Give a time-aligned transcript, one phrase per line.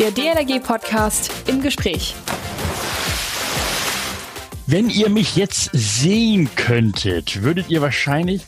[0.00, 2.16] Der DLRG-Podcast im Gespräch.
[4.66, 8.42] Wenn ihr mich jetzt sehen könntet, würdet ihr wahrscheinlich,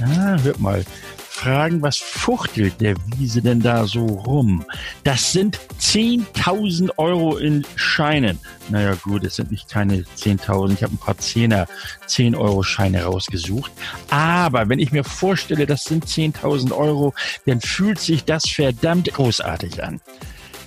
[0.00, 0.86] ah, hört mal,
[1.18, 4.64] fragen, was fuchtelt der Wiese denn da so rum?
[5.04, 8.38] Das sind 10.000 Euro in Scheinen.
[8.70, 11.66] Naja gut, es sind nicht keine 10.000, ich habe ein paar Zehner,
[12.06, 13.70] 10 Euro Scheine rausgesucht.
[14.08, 17.12] Aber wenn ich mir vorstelle, das sind 10.000 Euro,
[17.44, 20.00] dann fühlt sich das verdammt großartig an.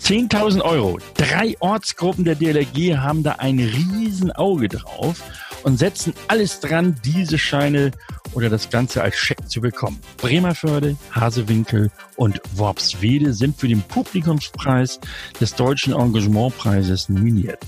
[0.04, 1.00] 10.000 Euro.
[1.16, 5.24] Drei Ortsgruppen der DLRG haben da ein Riesenauge drauf
[5.64, 7.92] und setzen alles dran, diese Scheine
[8.34, 10.02] oder das Ganze als Scheck zu bekommen.
[10.18, 15.00] Bremerförde, Hasewinkel und Worpswede sind für den Publikumspreis
[15.40, 17.60] des Deutschen Engagementpreises nominiert.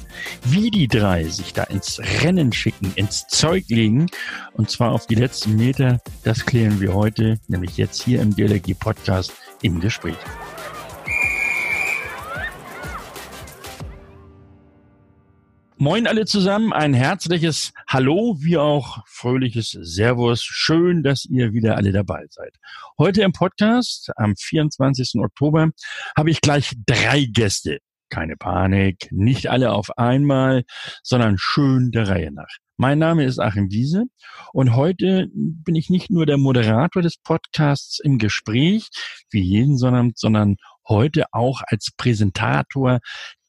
[0.44, 4.08] Wie die drei sich da ins Rennen schicken, ins Zeug legen,
[4.52, 8.74] und zwar auf die letzten Meter, das klären wir heute, nämlich jetzt hier im DLRG
[8.78, 9.32] Podcast
[9.62, 10.18] im Gespräch.
[15.78, 20.42] Moin alle zusammen, ein herzliches Hallo, wie auch fröhliches Servus.
[20.42, 22.56] Schön, dass ihr wieder alle dabei seid.
[22.98, 25.16] Heute im Podcast am 24.
[25.16, 25.72] Oktober
[26.16, 27.80] habe ich gleich drei Gäste.
[28.10, 30.64] Keine Panik, nicht alle auf einmal,
[31.04, 32.48] sondern schön der Reihe nach.
[32.78, 34.06] Mein Name ist Achim Wiese
[34.54, 38.88] und heute bin ich nicht nur der Moderator des Podcasts im Gespräch,
[39.30, 40.56] wie jeden Sonnabend, sondern
[40.88, 43.00] heute auch als Präsentator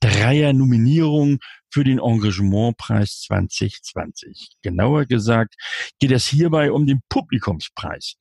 [0.00, 1.38] dreier Nominierungen
[1.70, 4.50] für den Engagementpreis 2020.
[4.62, 5.54] Genauer gesagt
[5.98, 8.14] geht es hierbei um den Publikumspreis.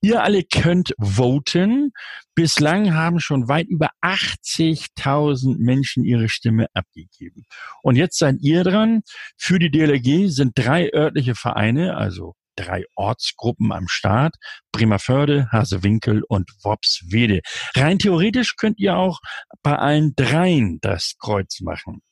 [0.00, 1.92] Ihr alle könnt voten.
[2.34, 7.44] Bislang haben schon weit über 80.000 Menschen ihre Stimme abgegeben.
[7.82, 9.02] Und jetzt seid ihr dran.
[9.38, 14.36] Für die DLRG sind drei örtliche Vereine, also drei Ortsgruppen am Start.
[14.72, 17.40] Bremerförde, Hasewinkel und Worpswede.
[17.74, 19.20] Rein theoretisch könnt ihr auch
[19.62, 22.02] bei allen dreien das Kreuz machen.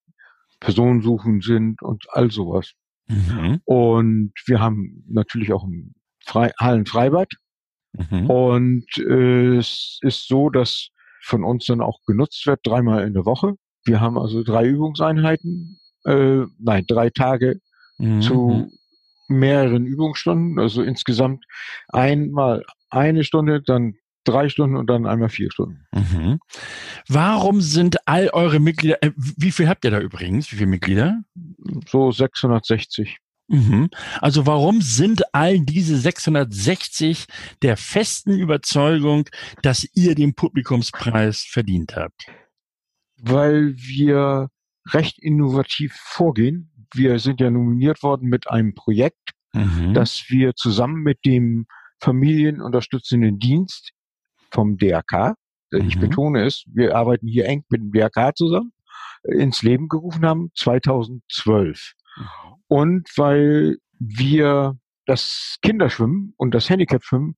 [0.59, 2.73] Personensuchen sind und all sowas.
[3.07, 3.61] Mhm.
[3.65, 5.95] Und wir haben natürlich auch ein
[6.25, 7.31] Fre Hallenfreibad.
[7.93, 8.29] Mhm.
[8.29, 10.89] Und äh, es ist so, dass
[11.23, 13.55] von uns dann auch genutzt wird, dreimal in der Woche.
[13.83, 17.59] Wir haben also drei Übungseinheiten, äh, nein, drei Tage
[17.97, 18.21] mhm.
[18.21, 18.71] zu
[19.29, 21.45] mehreren Übungsstunden, also insgesamt
[21.89, 25.85] einmal eine Stunde, dann drei Stunden und dann einmal vier Stunden.
[25.93, 26.39] Mhm.
[27.07, 30.51] Warum sind all eure Mitglieder, äh, wie viel habt ihr da übrigens?
[30.51, 31.21] Wie viele Mitglieder?
[31.87, 33.17] So 660.
[33.47, 33.89] Mhm.
[34.21, 37.25] Also warum sind all diese 660
[37.63, 39.27] der festen Überzeugung,
[39.63, 42.27] dass ihr den Publikumspreis verdient habt?
[43.17, 44.49] Weil wir
[44.87, 49.93] recht innovativ vorgehen wir sind ja nominiert worden mit einem Projekt, mhm.
[49.93, 51.65] das wir zusammen mit dem
[52.01, 53.91] Familienunterstützenden Dienst
[54.51, 55.35] vom DRK,
[55.71, 55.87] mhm.
[55.87, 58.71] ich betone es, wir arbeiten hier eng mit dem DRK zusammen,
[59.23, 61.93] ins Leben gerufen haben, 2012.
[62.17, 62.25] Mhm.
[62.67, 67.35] Und weil wir das Kinderschwimmen und das Handicapschwimmen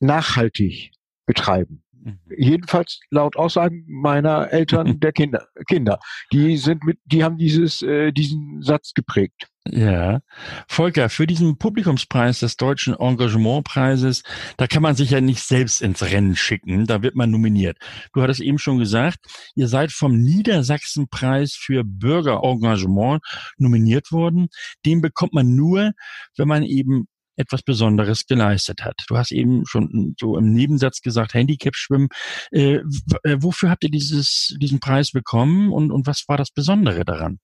[0.00, 0.90] nachhaltig
[1.24, 1.83] betreiben.
[2.04, 2.18] Mhm.
[2.36, 5.48] Jedenfalls laut Aussagen meiner Eltern der Kinder.
[5.66, 5.98] Kinder,
[6.32, 9.48] die sind mit, die haben dieses, äh, diesen Satz geprägt.
[9.66, 10.20] Ja,
[10.68, 14.22] Volker, für diesen Publikumspreis des Deutschen Engagementpreises,
[14.58, 17.78] da kann man sich ja nicht selbst ins Rennen schicken, da wird man nominiert.
[18.12, 19.20] Du hattest eben schon gesagt,
[19.54, 23.22] ihr seid vom Niedersachsenpreis für Bürgerengagement
[23.56, 24.48] nominiert worden.
[24.84, 25.92] Den bekommt man nur,
[26.36, 28.94] wenn man eben etwas Besonderes geleistet hat.
[29.08, 32.08] Du hast eben schon so im Nebensatz gesagt, Handicap-Schwimmen.
[32.50, 32.80] Äh,
[33.22, 37.38] äh, wofür habt ihr dieses, diesen Preis bekommen und, und was war das Besondere daran?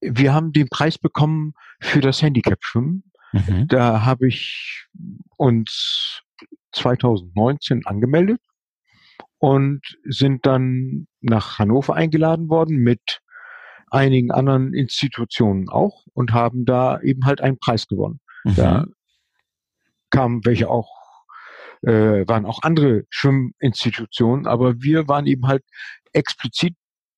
[0.00, 3.04] Wir haben den Preis bekommen für das Handicap-Schwimmen.
[3.32, 3.68] Mhm.
[3.68, 4.86] Da habe ich
[5.36, 6.22] uns
[6.72, 8.40] 2019 angemeldet
[9.38, 13.20] und sind dann nach Hannover eingeladen worden mit
[13.90, 18.20] einigen anderen Institutionen auch und haben da eben halt einen Preis gewonnen.
[18.44, 18.54] Mhm.
[18.56, 18.84] Da
[20.10, 20.90] kamen welche auch,
[21.82, 25.64] äh, waren auch andere Schwimminstitutionen, aber wir waren eben halt
[26.12, 26.74] explizit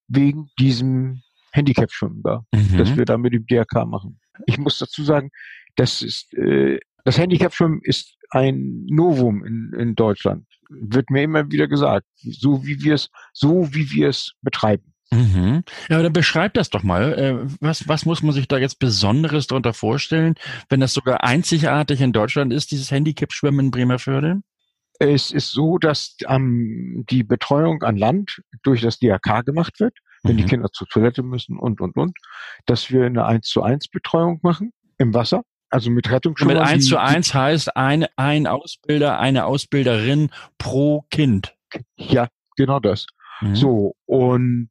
[0.08, 1.22] wegen diesem
[1.52, 2.76] Handicap-Schwimmen da, mhm.
[2.76, 4.20] dass wir da mit dem DRK machen.
[4.46, 5.30] Ich muss dazu sagen,
[5.76, 10.46] das ist, äh, das Handicap-Schwimmen ist ein Novum in, in Deutschland.
[10.68, 12.06] Wird mir immer wieder gesagt.
[12.16, 14.91] So wie wir es, so wie wir es betreiben.
[15.12, 15.62] Mhm.
[15.88, 17.12] Ja, aber dann beschreib das doch mal.
[17.12, 20.34] Äh, was, was muss man sich da jetzt Besonderes darunter vorstellen,
[20.70, 24.40] wenn das sogar einzigartig in Deutschland ist, dieses Handicap-Schwimmen in Bremerförde?
[24.98, 30.36] Es ist so, dass ähm, die Betreuung an Land durch das DRK gemacht wird, wenn
[30.36, 30.38] mhm.
[30.38, 32.16] die Kinder zur Toilette müssen und, und, und,
[32.66, 35.42] dass wir eine 1 zu 1 Betreuung machen im Wasser.
[35.68, 36.58] Also mit Rettungsschwimmern.
[36.58, 41.54] Mit 1 zu 1 heißt ein, ein Ausbilder, eine Ausbilderin pro Kind.
[41.96, 43.06] Ja, genau das.
[43.40, 43.56] Mhm.
[43.56, 44.70] So, und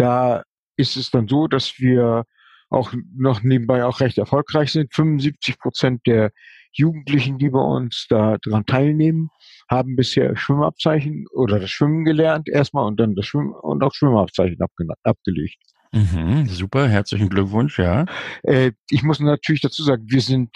[0.00, 0.42] da
[0.76, 2.24] ist es dann so, dass wir
[2.70, 4.94] auch noch nebenbei auch recht erfolgreich sind.
[4.94, 6.30] 75 Prozent der
[6.72, 9.30] Jugendlichen, die bei uns da dran teilnehmen,
[9.70, 14.58] haben bisher Schwimmabzeichen oder das Schwimmen gelernt erstmal und dann das Schwimmen und auch Schwimmabzeichen
[15.02, 15.56] abgelegt.
[15.92, 18.04] Mhm, super, herzlichen Glückwunsch, ja.
[18.42, 20.50] Äh, ich muss natürlich dazu sagen, wir sind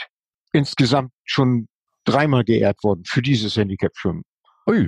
[0.52, 1.68] insgesamt schon
[2.04, 4.24] dreimal geehrt worden für dieses Handicap-Schwimmen.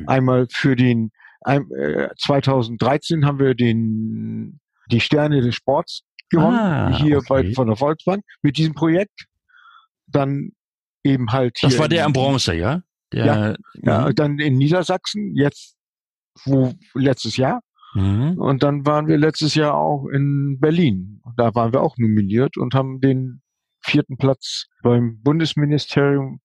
[0.07, 1.11] Einmal für den,
[1.45, 4.61] 2013 haben wir den,
[4.91, 7.27] die Sterne des Sports gewonnen, ah, hier okay.
[7.29, 9.27] bei, von der Volksbank mit diesem Projekt.
[10.07, 10.51] Dann
[11.03, 11.59] eben halt.
[11.63, 12.83] Das war der in, am Bronze, ja?
[13.13, 15.77] Der, ja, ja, dann in Niedersachsen, jetzt,
[16.45, 17.61] wo, letztes Jahr.
[17.95, 18.39] Mhm.
[18.39, 21.23] Und dann waren wir letztes Jahr auch in Berlin.
[21.37, 23.41] Da waren wir auch nominiert und haben den
[23.83, 26.41] vierten Platz beim Bundesministerium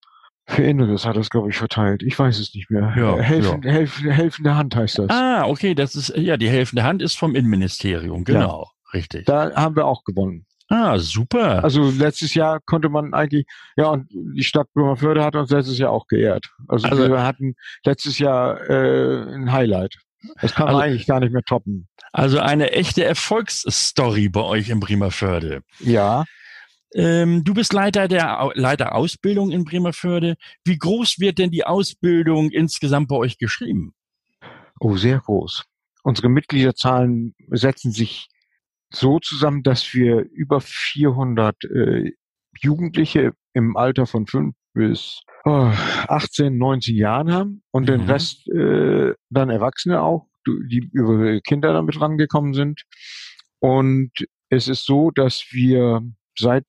[0.50, 2.02] für Inneres hat das, glaube ich, verteilt.
[2.02, 2.92] Ich weiß es nicht mehr.
[2.96, 3.70] Ja, Helfen, ja.
[3.70, 5.10] Helfen, helfende Hand heißt das.
[5.10, 8.98] Ah, okay, das ist, ja, die helfende Hand ist vom Innenministerium, genau, ja.
[8.98, 9.26] richtig.
[9.26, 10.46] Da haben wir auch gewonnen.
[10.68, 11.64] Ah, super.
[11.64, 13.44] Also letztes Jahr konnte man eigentlich,
[13.76, 16.46] ja, und die Stadt Bremerförde hat uns letztes Jahr auch geehrt.
[16.68, 17.54] Also, also wir hatten
[17.84, 19.96] letztes Jahr äh, ein Highlight.
[20.40, 21.88] Das kann man also, eigentlich gar nicht mehr toppen.
[22.12, 25.62] Also eine echte Erfolgsstory bei euch in Bremerförde.
[25.80, 26.24] Ja.
[26.94, 30.36] Ähm, du bist Leiter der Leiter Ausbildung in Bremerförde.
[30.64, 33.94] Wie groß wird denn die Ausbildung insgesamt bei euch geschrieben?
[34.80, 35.64] Oh, sehr groß.
[36.02, 38.28] Unsere Mitgliederzahlen setzen sich
[38.92, 42.12] so zusammen, dass wir über 400 äh,
[42.60, 45.70] Jugendliche im Alter von 5 bis oh,
[46.08, 47.86] 18, 19 Jahren haben und mhm.
[47.86, 52.82] den Rest äh, dann Erwachsene auch, die über Kinder damit rangekommen sind.
[53.60, 54.10] Und
[54.48, 56.02] es ist so, dass wir
[56.38, 56.66] seit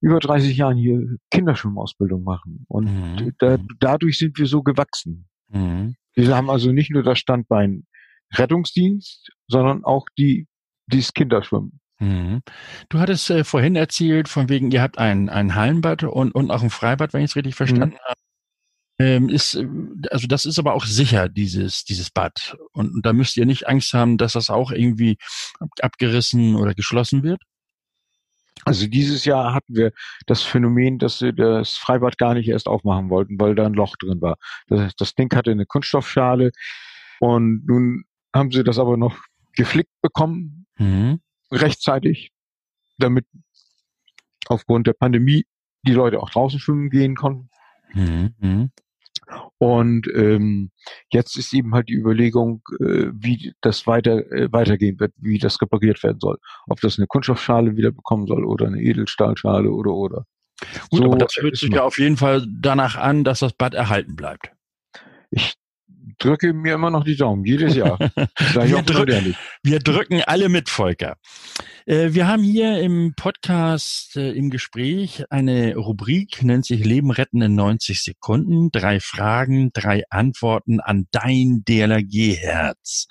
[0.00, 2.64] über 30 Jahren hier Kinderschwimmausbildung machen.
[2.68, 3.32] Und mhm.
[3.38, 5.28] da, dadurch sind wir so gewachsen.
[5.48, 5.96] Mhm.
[6.14, 7.86] Wir haben also nicht nur das Standbein
[8.32, 10.46] Rettungsdienst, sondern auch die,
[10.86, 11.80] dieses Kinderschwimmen.
[11.98, 12.42] Mhm.
[12.88, 16.62] Du hattest äh, vorhin erzählt, von wegen, ihr habt ein, ein Hallenbad und, und auch
[16.62, 18.08] ein Freibad, wenn ich es richtig verstanden mhm.
[18.08, 18.20] habe.
[18.98, 19.66] Ähm, ist, äh,
[20.10, 22.56] also das ist aber auch sicher, dieses, dieses Bad.
[22.72, 25.18] Und, und da müsst ihr nicht Angst haben, dass das auch irgendwie
[25.80, 27.42] abgerissen oder geschlossen wird?
[28.64, 29.92] Also dieses Jahr hatten wir
[30.26, 33.96] das Phänomen, dass sie das Freibad gar nicht erst aufmachen wollten, weil da ein Loch
[33.96, 34.36] drin war.
[34.68, 36.50] Das, das Ding hatte eine Kunststoffschale
[37.20, 39.16] und nun haben sie das aber noch
[39.54, 41.20] geflickt bekommen, mhm.
[41.50, 42.32] rechtzeitig,
[42.98, 43.26] damit
[44.46, 45.44] aufgrund der Pandemie
[45.82, 47.48] die Leute auch draußen schwimmen gehen konnten.
[47.92, 48.70] Mhm.
[49.62, 50.70] Und ähm,
[51.12, 55.60] jetzt ist eben halt die Überlegung, äh, wie das weiter äh, weitergehen wird, wie das
[55.60, 56.38] repariert werden soll.
[56.66, 60.24] Ob das eine Kunststoffschale wieder bekommen soll oder eine Edelstahlschale oder oder.
[60.88, 63.74] Gut, so aber das hört sich ja auf jeden Fall danach an, dass das Bad
[63.74, 64.50] erhalten bleibt.
[65.30, 65.52] Ich
[66.20, 67.98] drücke mir immer noch die Daumen, jedes Jahr.
[68.38, 69.08] wir, drück,
[69.62, 71.16] wir, drücken alle mit, Volker.
[71.86, 77.42] Äh, wir haben hier im Podcast äh, im Gespräch eine Rubrik, nennt sich Leben retten
[77.42, 78.70] in 90 Sekunden.
[78.70, 83.08] Drei Fragen, drei Antworten an dein DLRG-Herz.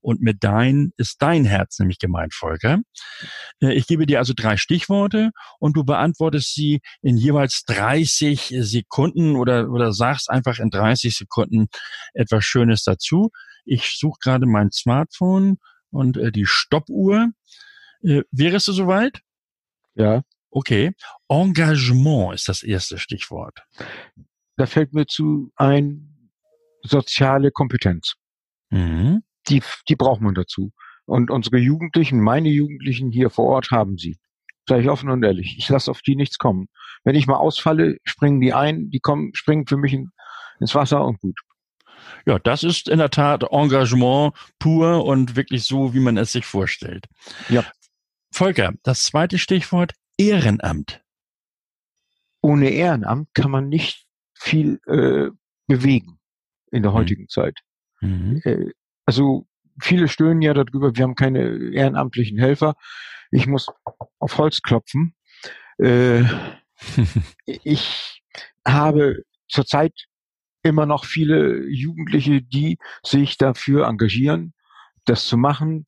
[0.00, 2.80] Und mit dein ist dein Herz nämlich gemeint, Volker.
[3.60, 9.36] Äh, ich gebe dir also drei Stichworte und du beantwortest sie in jeweils 30 Sekunden
[9.36, 11.68] oder, oder sagst einfach in 30 Sekunden
[12.14, 13.30] etwas Schönes dazu.
[13.64, 15.58] Ich suche gerade mein Smartphone
[15.90, 17.28] und äh, die Stoppuhr.
[18.02, 19.20] Äh, wärest du soweit?
[19.94, 20.22] Ja.
[20.50, 20.92] Okay.
[21.28, 23.58] Engagement ist das erste Stichwort.
[24.56, 26.30] Da fällt mir zu ein
[26.82, 28.14] soziale Kompetenz.
[28.70, 29.22] Mhm.
[29.48, 30.72] Die, die braucht man dazu.
[31.06, 34.18] Und unsere Jugendlichen, meine Jugendlichen hier vor Ort haben sie.
[34.68, 35.56] Sage ich offen und ehrlich.
[35.58, 36.68] Ich lasse auf die nichts kommen.
[37.04, 40.10] Wenn ich mal ausfalle, springen die ein, die kommen, springen für mich in,
[40.60, 41.40] ins Wasser und gut.
[42.26, 46.44] Ja, das ist in der Tat Engagement pur und wirklich so, wie man es sich
[46.44, 47.06] vorstellt.
[47.48, 47.64] Ja.
[48.30, 51.02] Volker, das zweite Stichwort Ehrenamt.
[52.42, 55.30] Ohne Ehrenamt kann man nicht viel äh,
[55.66, 56.18] bewegen
[56.70, 57.58] in der heutigen Zeit.
[58.00, 58.40] Mhm.
[58.44, 58.72] Äh,
[59.08, 59.46] also
[59.80, 62.74] viele stöhnen ja darüber, wir haben keine ehrenamtlichen Helfer.
[63.30, 63.68] Ich muss
[64.18, 65.14] auf Holz klopfen.
[65.78, 66.24] Äh,
[67.46, 68.22] ich
[68.66, 69.94] habe zurzeit
[70.62, 74.52] immer noch viele Jugendliche, die sich dafür engagieren,
[75.06, 75.86] das zu machen,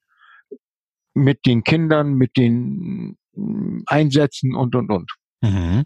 [1.13, 3.19] mit den Kindern, mit den
[3.85, 5.13] Einsätzen und, und, und.
[5.43, 5.85] Mhm.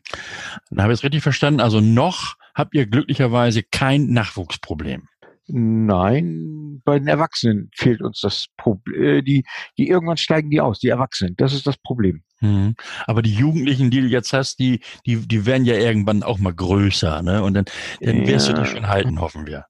[0.70, 1.58] Dann habe ich es richtig verstanden.
[1.58, 5.08] Also noch habt ihr glücklicherweise kein Nachwuchsproblem.
[5.46, 9.24] Nein, bei den Erwachsenen fehlt uns das Problem.
[9.24, 9.44] Die,
[9.78, 11.34] die irgendwann steigen die aus, die Erwachsenen.
[11.36, 12.22] Das ist das Problem.
[12.40, 12.74] Mhm.
[13.06, 16.54] Aber die Jugendlichen, die du jetzt hast, die, die, die werden ja irgendwann auch mal
[16.54, 17.42] größer, ne?
[17.42, 17.64] Und dann,
[18.00, 18.62] dann wirst du Ja.
[18.62, 19.66] die schon halten, hoffen wir.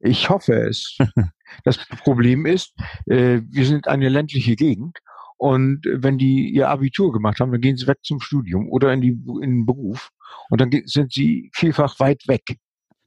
[0.00, 0.96] Ich hoffe es.
[1.62, 2.74] Das Problem ist,
[3.06, 4.98] äh, wir sind eine ländliche Gegend
[5.36, 8.92] und äh, wenn die ihr Abitur gemacht haben, dann gehen sie weg zum Studium oder
[8.92, 10.08] in, die, in den Beruf
[10.50, 12.42] und dann sind sie vielfach weit weg.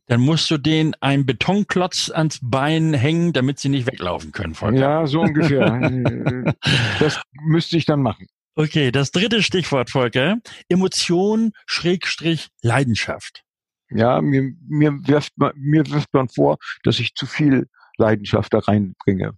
[0.07, 4.79] Dann musst du denen einen Betonklotz ans Bein hängen, damit sie nicht weglaufen können, Volker.
[4.79, 5.67] Ja, so ungefähr.
[5.87, 6.53] Äh,
[6.99, 8.27] das müsste ich dann machen.
[8.55, 10.37] Okay, das dritte Stichwort, Volker.
[10.69, 13.43] Emotion, Schrägstrich, Leidenschaft.
[13.89, 18.59] Ja, mir, mir, wirft man, mir wirft man vor, dass ich zu viel Leidenschaft da
[18.59, 19.37] reinbringe.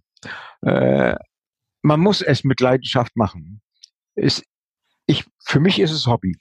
[0.62, 1.16] Äh,
[1.82, 3.60] man muss es mit Leidenschaft machen.
[4.14, 4.44] Ist,
[5.06, 6.36] ich, für mich ist es Hobby.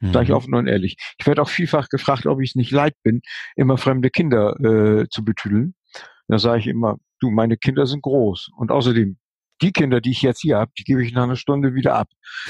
[0.00, 0.34] Sag ich Mhm.
[0.34, 0.96] offen und ehrlich.
[1.18, 3.20] Ich werde auch vielfach gefragt, ob ich es nicht leid bin,
[3.56, 5.74] immer fremde Kinder äh, zu betüdeln.
[6.28, 8.50] Da sage ich immer, du, meine Kinder sind groß.
[8.56, 9.18] Und außerdem,
[9.62, 12.08] die Kinder, die ich jetzt hier habe, die gebe ich nach einer Stunde wieder ab.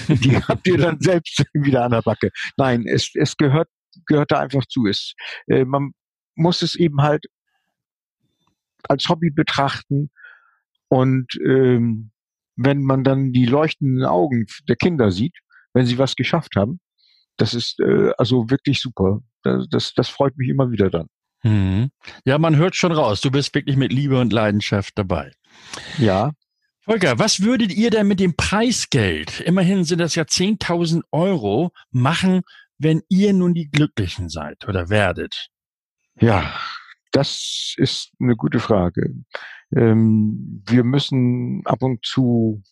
[0.08, 2.30] Die habt ihr dann selbst wieder an der Backe.
[2.56, 3.68] Nein, es, es gehört,
[4.06, 4.86] gehört da einfach zu.
[4.86, 5.14] Es,
[5.48, 5.92] äh, man
[6.36, 7.26] muss es eben halt
[8.88, 10.10] als Hobby betrachten.
[10.88, 12.12] Und ähm,
[12.56, 15.36] wenn man dann die leuchtenden Augen der Kinder sieht,
[15.72, 16.80] wenn sie was geschafft haben,
[17.40, 19.20] das ist äh, also wirklich super.
[19.42, 21.06] Das, das, das freut mich immer wieder dann.
[21.42, 21.90] Mhm.
[22.24, 23.20] Ja, man hört schon raus.
[23.20, 25.32] Du bist wirklich mit Liebe und Leidenschaft dabei.
[25.98, 26.32] Ja,
[26.82, 32.40] Volker, was würdet ihr denn mit dem Preisgeld, immerhin sind das ja 10.000 Euro, machen,
[32.78, 35.48] wenn ihr nun die Glücklichen seid oder werdet?
[36.20, 36.52] ja,
[37.12, 39.14] das ist eine gute Frage.
[39.74, 42.62] Ähm, wir müssen ab und zu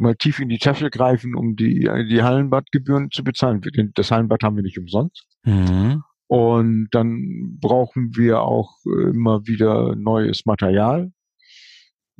[0.00, 3.60] mal tief in die Tasche greifen, um die, die Hallenbadgebühren zu bezahlen.
[3.94, 5.26] Das Hallenbad haben wir nicht umsonst.
[5.44, 6.02] Mhm.
[6.26, 11.10] Und dann brauchen wir auch äh, immer wieder neues Material.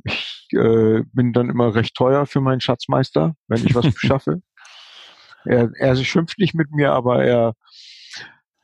[0.03, 4.41] Ich äh, bin dann immer recht teuer für meinen Schatzmeister, wenn ich was beschaffe.
[5.45, 7.53] Er, er schimpft nicht mit mir, aber er,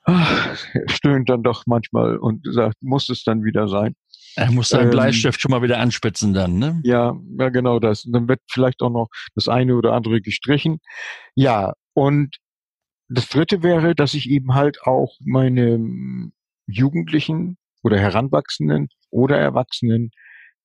[0.08, 0.56] ach,
[0.88, 3.94] stöhnt dann doch manchmal und sagt, muss es dann wieder sein.
[4.36, 6.80] Er muss seinen Ähm, Bleistift schon mal wieder anspitzen dann, ne?
[6.84, 8.06] Ja, ja, genau das.
[8.06, 10.80] Und dann wird vielleicht auch noch das eine oder andere gestrichen.
[11.36, 12.38] Ja, und
[13.10, 16.34] das dritte wäre, dass ich eben halt auch meine ähm,
[16.68, 20.12] Jugendlichen oder Heranwachsenden oder Erwachsenen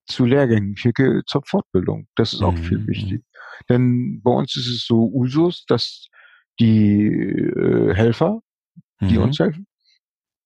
[0.06, 2.08] zu Lehrgängen schicke zur Fortbildung.
[2.16, 2.86] Das ist auch viel Mhm.
[2.88, 3.22] wichtig.
[3.68, 6.08] Denn bei uns ist es so Usus, dass
[6.58, 8.40] die äh, Helfer,
[9.08, 9.24] die Mhm.
[9.24, 9.66] uns helfen,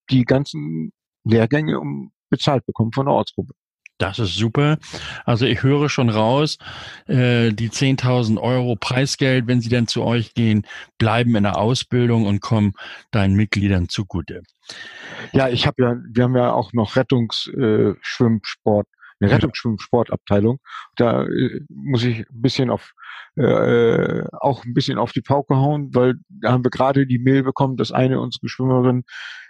[0.09, 0.91] die ganzen
[1.23, 3.53] Lehrgänge um bezahlt bekommen von der Ortsgruppe.
[3.99, 4.77] Das ist super.
[5.25, 6.59] Also ich höre schon raus,
[7.07, 10.67] äh, die 10.000 Euro Preisgeld, wenn sie dann zu euch gehen,
[10.99, 12.73] bleiben in der Ausbildung und kommen
[13.09, 14.43] deinen Mitgliedern zugute.
[15.31, 19.35] Ja, ich habe ja, wir haben ja auch noch Rettungsschwimmsport, äh, eine Ja.
[19.35, 20.59] Rettungsschwimmsportabteilung.
[20.95, 22.93] Da äh, muss ich ein bisschen auf
[23.35, 27.43] äh, auch ein bisschen auf die Pauke hauen, weil da haben wir gerade die Mail
[27.43, 29.03] bekommen, dass eine unserer Schwimmerinnen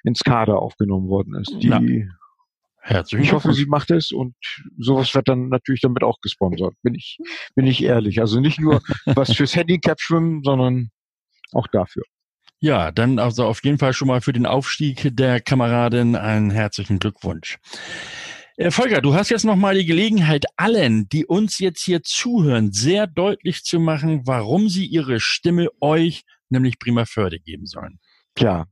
[0.04, 1.56] ins Kader aufgenommen worden ist.
[1.62, 1.80] Die, Na,
[2.88, 4.36] Herzlichen ich hoffe, sie macht es und
[4.78, 6.74] sowas wird dann natürlich damit auch gesponsert.
[6.84, 7.18] Bin ich,
[7.54, 8.22] bin ich ehrlich.
[8.22, 10.90] Also nicht nur was fürs Handicap schwimmen, sondern
[11.52, 12.04] auch dafür.
[12.60, 17.00] Ja, dann also auf jeden Fall schon mal für den Aufstieg der Kameradin einen herzlichen
[17.00, 17.58] Glückwunsch.
[18.58, 22.72] Äh, Volker, du hast jetzt noch mal die Gelegenheit, allen, die uns jetzt hier zuhören,
[22.72, 28.00] sehr deutlich zu machen, warum sie ihre Stimme euch, nämlich Prima Förde, geben sollen.
[28.36, 28.66] Ja,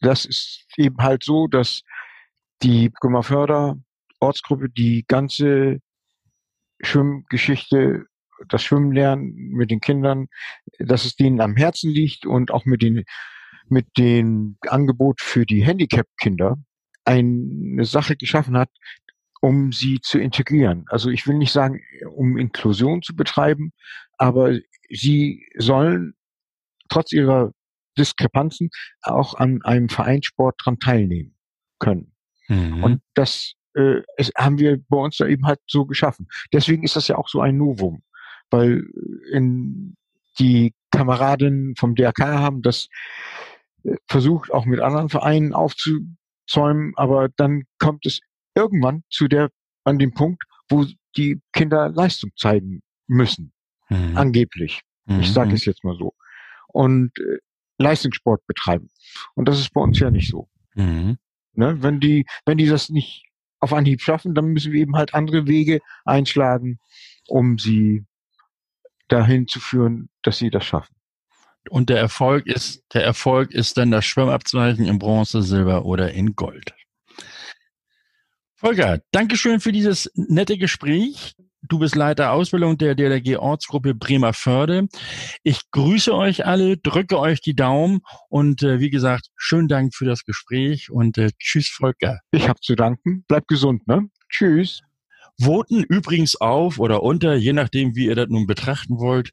[0.00, 1.80] das ist eben halt so, dass
[2.62, 3.78] die Bremerförder
[4.20, 5.78] Ortsgruppe die ganze
[6.82, 8.04] Schwimmgeschichte
[8.48, 10.26] das Schwimmen lernen mit den Kindern,
[10.78, 13.04] dass es denen am Herzen liegt und auch mit den
[13.68, 16.56] mit dem Angebot für die Handicap-Kinder
[17.10, 18.70] eine Sache geschaffen hat,
[19.40, 20.84] um sie zu integrieren.
[20.88, 21.80] Also ich will nicht sagen,
[22.14, 23.72] um Inklusion zu betreiben,
[24.18, 24.58] aber
[24.90, 26.14] sie sollen
[26.88, 27.52] trotz ihrer
[27.98, 28.70] Diskrepanzen
[29.02, 31.36] auch an einem Vereinssport dran teilnehmen
[31.78, 32.14] können.
[32.48, 32.84] Mhm.
[32.84, 36.28] Und das äh, es, haben wir bei uns da eben halt so geschaffen.
[36.52, 38.02] Deswegen ist das ja auch so ein Novum,
[38.50, 38.84] weil
[39.32, 39.96] in
[40.38, 42.88] die Kameradinnen vom DRK haben das
[43.84, 45.54] äh, versucht, auch mit anderen Vereinen
[46.50, 48.20] aufzuzäumen, aber dann kommt es
[48.54, 49.50] irgendwann zu der,
[49.84, 53.52] an dem Punkt, wo die Kinder Leistung zeigen müssen.
[53.88, 54.16] Mhm.
[54.16, 54.80] Angeblich.
[55.06, 55.20] Mhm.
[55.20, 56.14] Ich sage es jetzt mal so.
[56.68, 57.38] Und äh,
[57.78, 58.90] Leistungssport betreiben.
[59.34, 60.48] Und das ist bei uns ja nicht so.
[60.74, 61.18] Mhm.
[61.54, 61.82] Ne?
[61.82, 63.24] Wenn die, wenn die das nicht
[63.58, 66.78] auf Anhieb schaffen, dann müssen wir eben halt andere Wege einschlagen,
[67.26, 68.04] um sie
[69.08, 70.94] dahin zu führen, dass sie das schaffen.
[71.68, 76.34] Und der Erfolg ist, der Erfolg ist dann das Schwimmabzeichen in Bronze, Silber oder in
[76.34, 76.74] Gold.
[78.54, 81.34] Volker, Dankeschön für dieses nette Gespräch.
[81.62, 84.88] Du bist Leiter Ausbildung der DLRG Ortsgruppe Bremerförde.
[85.42, 90.04] Ich grüße euch alle, drücke euch die Daumen und äh, wie gesagt, schönen Dank für
[90.04, 92.20] das Gespräch und äh, tschüss Volker.
[92.32, 93.24] Ich habe zu danken.
[93.28, 94.08] Bleibt gesund, ne?
[94.30, 94.80] Tschüss.
[95.40, 99.30] Voten übrigens auf oder unter, je nachdem, wie ihr das nun betrachten wollt,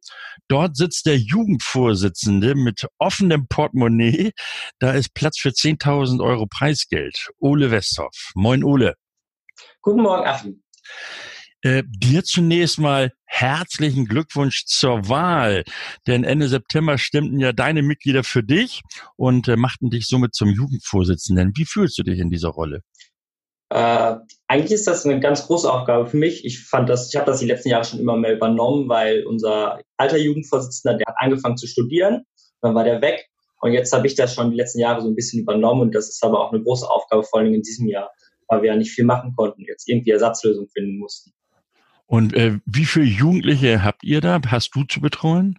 [0.48, 4.32] Dort sitzt der Jugendvorsitzende mit offenem Portemonnaie.
[4.80, 7.30] Da ist Platz für 10.000 Euro Preisgeld.
[7.40, 8.32] Ole Westhoff.
[8.36, 8.96] Moin Ole.
[9.82, 10.64] Guten Morgen, Achim.
[11.64, 15.64] Äh, dir zunächst mal herzlichen Glückwunsch zur Wahl,
[16.08, 18.82] denn Ende September stimmten ja deine Mitglieder für dich
[19.16, 21.54] und äh, machten dich somit zum Jugendvorsitzenden.
[21.56, 22.82] Wie fühlst du dich in dieser Rolle?
[23.70, 26.44] Äh, eigentlich ist das eine ganz große Aufgabe für mich.
[26.44, 29.80] Ich fand das, ich habe das die letzten Jahre schon immer mehr übernommen, weil unser
[29.96, 32.26] alter Jugendvorsitzender, der hat angefangen zu studieren,
[32.60, 33.30] dann war der weg
[33.62, 36.10] und jetzt habe ich das schon die letzten Jahre so ein bisschen übernommen und das
[36.10, 38.12] ist aber auch eine große Aufgabe, vor allem in diesem Jahr,
[38.50, 41.32] weil wir ja nicht viel machen konnten, jetzt irgendwie Ersatzlösungen finden mussten.
[42.14, 44.40] Und äh, wie viele Jugendliche habt ihr da?
[44.46, 45.58] Hast du zu betreuen?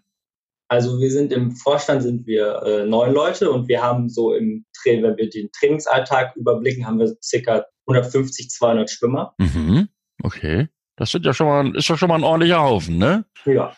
[0.68, 4.64] Also wir sind im Vorstand sind wir äh, neun Leute und wir haben so im
[4.72, 9.34] Trail, wenn wir den Trainingsalltag überblicken, haben wir circa 150, 200 Schwimmer.
[9.38, 9.88] Mhm.
[10.22, 10.68] Okay.
[10.94, 13.24] Das sind ja schon mal, ist doch schon mal ein ordentlicher Haufen, ne?
[13.46, 13.76] Ja.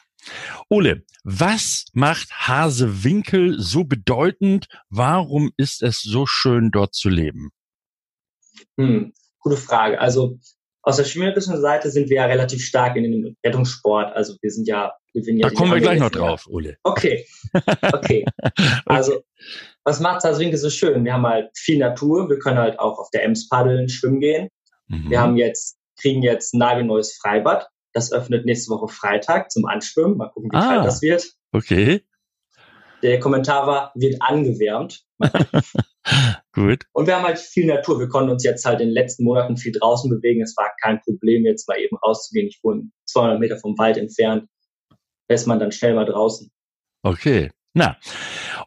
[0.69, 4.69] Ole, was macht Hasewinkel so bedeutend?
[4.91, 7.53] Warum ist es so schön, dort zu leben?
[8.77, 9.99] Hm, gute Frage.
[9.99, 10.39] Also
[10.87, 14.15] aus der schwimmerischen Seite sind wir ja relativ stark in den Rettungssport.
[14.15, 15.49] Also wir sind ja, wir ja.
[15.49, 16.77] Da kommen wir gleich noch drauf, Ole.
[16.85, 17.27] Okay.
[17.93, 18.25] Okay.
[18.87, 19.23] Also,
[19.83, 21.05] was macht Saswinkel so schön?
[21.05, 22.31] Wir haben halt viel Natur.
[22.31, 24.49] Wir können halt auch auf der Ems paddeln, schwimmen gehen.
[24.87, 25.11] Mhm.
[25.11, 27.67] Wir haben jetzt, kriegen jetzt ein nagelneues Freibad.
[27.93, 30.17] Das öffnet nächste Woche Freitag zum Anschwimmen.
[30.17, 31.27] Mal gucken, wie ah, kalt das wird.
[31.51, 32.03] Okay.
[33.03, 35.03] Der Kommentar war, wird angewärmt.
[36.53, 36.85] Gut.
[36.93, 37.99] Und wir haben halt viel Natur.
[37.99, 40.43] Wir konnten uns jetzt halt in den letzten Monaten viel draußen bewegen.
[40.43, 42.49] Es war kein Problem, jetzt mal eben rauszugehen.
[42.49, 44.49] Ich wohne 200 Meter vom Wald entfernt.
[45.29, 46.51] Da ist man dann schnell mal draußen.
[47.03, 47.51] Okay.
[47.79, 47.99] Na,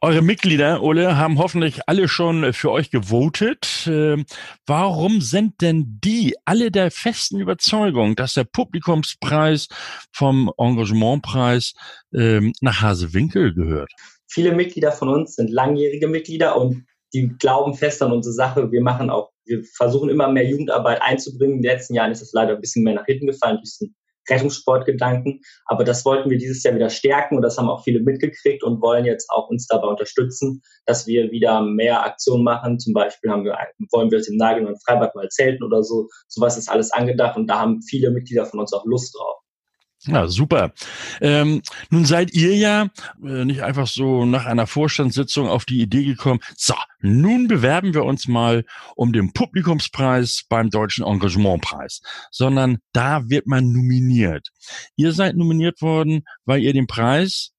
[0.02, 3.88] eure Mitglieder, Ole, haben hoffentlich alle schon für euch gewotet.
[3.88, 4.25] Ähm,
[4.67, 9.67] warum sind denn die alle der festen Überzeugung, dass der Publikumspreis
[10.13, 11.73] vom Engagementpreis
[12.13, 13.91] ähm, nach Hasewinkel gehört?
[14.28, 18.72] Viele Mitglieder von uns sind langjährige Mitglieder und die glauben fest an unsere Sache.
[18.72, 21.58] Wir machen auch, wir versuchen immer mehr Jugendarbeit einzubringen.
[21.58, 23.95] In den letzten Jahren ist es leider ein bisschen mehr nach hinten gefallen durch diesen
[24.30, 25.41] Rettungssportgedanken.
[25.65, 28.82] Aber das wollten wir dieses Jahr wieder stärken und das haben auch viele mitgekriegt und
[28.82, 32.80] wollen jetzt auch uns dabei unterstützen, dass wir wieder mehr Aktionen machen.
[32.80, 33.58] Zum Beispiel haben wir,
[33.91, 36.08] wollen wir jetzt im Nagel und Freibad mal zelten oder so.
[36.28, 39.38] Sowas ist alles angedacht und da haben viele Mitglieder von uns auch Lust drauf.
[40.05, 40.71] Ja, super.
[41.19, 42.88] Ähm, nun seid ihr ja
[43.21, 48.05] äh, nicht einfach so nach einer Vorstandssitzung auf die Idee gekommen, so, nun bewerben wir
[48.05, 48.63] uns mal
[48.95, 54.49] um den Publikumspreis beim Deutschen Engagementpreis, sondern da wird man nominiert.
[54.95, 57.51] Ihr seid nominiert worden, weil ihr den Preis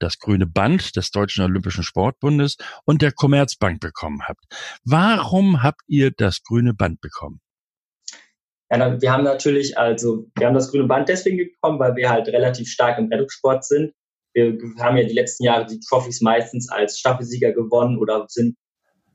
[0.00, 4.44] das grüne Band des Deutschen Olympischen Sportbundes und der Commerzbank bekommen habt.
[4.84, 7.40] Warum habt ihr das grüne Band bekommen?
[8.70, 12.28] Ja, wir haben natürlich, also wir haben das grüne Band deswegen gekommen, weil wir halt
[12.28, 13.92] relativ stark im Rettungssport sind.
[14.34, 18.56] Wir haben ja die letzten Jahre die Trophys meistens als Staffelsieger gewonnen oder sind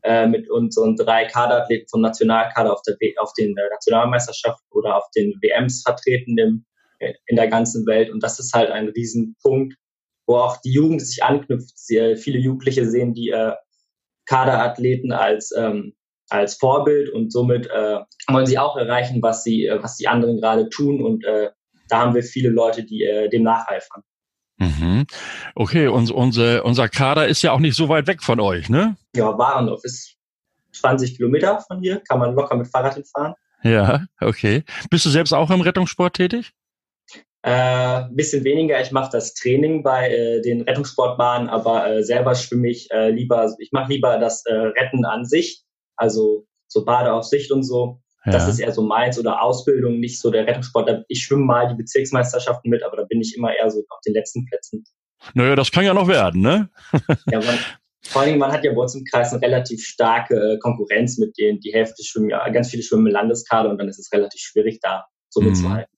[0.03, 5.03] äh, mit unseren drei Kaderathleten vom Nationalkader auf, der, auf den äh, Nationalmeisterschaften oder auf
[5.15, 6.65] den WMs vertreten im,
[6.99, 8.09] äh, in der ganzen Welt.
[8.09, 9.75] Und das ist halt ein Riesenpunkt,
[10.25, 11.77] wo auch die Jugend sich anknüpft.
[11.77, 13.53] Sehr viele Jugendliche sehen die äh,
[14.25, 15.93] Kaderathleten als ähm,
[16.31, 20.39] als Vorbild und somit äh, wollen sie auch erreichen, was sie äh, was die anderen
[20.39, 21.49] gerade tun und äh,
[21.89, 24.03] da haben wir viele Leute, die äh, dem nacheifern.
[24.57, 25.05] Mhm.
[25.55, 28.95] Okay, und unser, unser Kader ist ja auch nicht so weit weg von euch, ne?
[29.15, 30.15] Ja, Warendorf ist
[30.73, 33.33] 20 Kilometer von hier, kann man locker mit Fahrrad hinfahren.
[33.63, 34.63] Ja, okay.
[34.89, 36.51] Bist du selbst auch im Rettungssport tätig?
[37.43, 38.79] Äh, bisschen weniger.
[38.81, 43.51] Ich mache das Training bei äh, den Rettungssportbahnen, aber äh, selber schwimme ich äh, lieber.
[43.57, 45.63] Ich mache lieber das äh, Retten an sich,
[46.01, 48.01] also so Bade auf Sicht und so.
[48.25, 48.33] Ja.
[48.33, 51.05] Das ist eher so meins oder Ausbildung, nicht so der Rettungssport.
[51.07, 54.13] Ich schwimme mal die Bezirksmeisterschaften mit, aber da bin ich immer eher so auf den
[54.13, 54.83] letzten Plätzen.
[55.33, 56.69] Naja, das kann ja noch werden, ne?
[57.31, 57.57] ja, man,
[58.03, 61.37] vor allem, man hat ja bei uns im Kreis eine relativ starke äh, Konkurrenz mit
[61.37, 61.59] denen.
[61.59, 64.79] Die Hälfte schwimmen ja, ganz viele schwimmen im Landeskader und dann ist es relativ schwierig,
[64.81, 65.49] da so mhm.
[65.49, 65.95] mitzuhalten.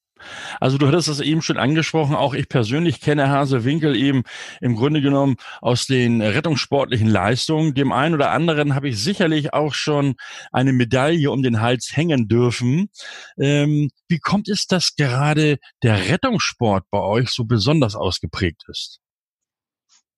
[0.59, 4.23] Also du hattest das eben schon angesprochen, auch ich persönlich kenne Hase Winkel eben
[4.61, 7.73] im Grunde genommen aus den rettungssportlichen Leistungen.
[7.73, 10.15] Dem einen oder anderen habe ich sicherlich auch schon
[10.51, 12.89] eine Medaille um den Hals hängen dürfen.
[13.37, 18.99] Ähm, wie kommt es, dass gerade der Rettungssport bei euch so besonders ausgeprägt ist?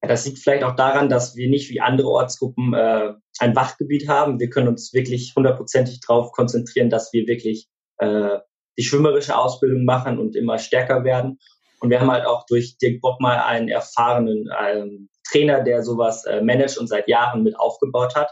[0.07, 4.39] das liegt vielleicht auch daran, dass wir nicht wie andere Ortsgruppen äh, ein Wachgebiet haben.
[4.39, 8.37] Wir können uns wirklich hundertprozentig darauf konzentrieren, dass wir wirklich äh,
[8.77, 11.39] die schwimmerische Ausbildung machen und immer stärker werden.
[11.79, 16.25] Und wir haben halt auch durch Dirk Bock mal einen erfahrenen ähm, Trainer, der sowas
[16.25, 18.29] äh, managt und seit Jahren mit aufgebaut hat.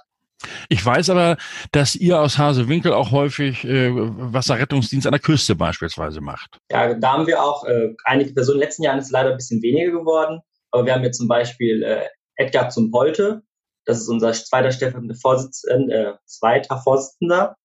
[0.69, 1.37] Ich weiß aber,
[1.71, 6.57] dass ihr aus Hasewinkel auch häufig äh, Wasserrettungsdienst an der Küste beispielsweise macht.
[6.69, 8.55] Ja, da haben wir auch äh, einige Personen.
[8.55, 10.41] In den letzten Jahren ist es leider ein bisschen weniger geworden.
[10.71, 13.43] Aber wir haben jetzt zum Beispiel äh, Edgar zum Holte.
[13.85, 17.55] Das ist unser zweiter stellvertretender Vorsitzender, äh, zweiter Vorsitzender.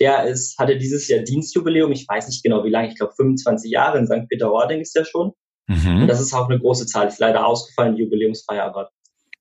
[0.00, 1.92] Der ist, hatte dieses Jahr Dienstjubiläum.
[1.92, 2.88] Ich weiß nicht genau, wie lange.
[2.88, 4.28] Ich glaube, 25 Jahre in St.
[4.28, 5.32] Peter-Ording ist er schon.
[5.66, 6.02] Mhm.
[6.02, 7.08] Und das ist auch eine große Zahl.
[7.08, 8.90] Ist leider ausgefallen, die Jubiläumsfeier, aber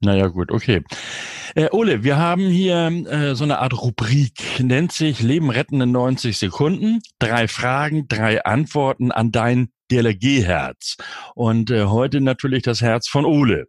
[0.03, 0.83] naja, gut, okay.
[1.55, 5.91] Äh, Ole, wir haben hier äh, so eine Art Rubrik, nennt sich Leben retten in
[5.91, 6.99] 90 Sekunden.
[7.19, 10.97] Drei Fragen, drei Antworten an dein DLRG-Herz.
[11.35, 13.65] Und äh, heute natürlich das Herz von Ole.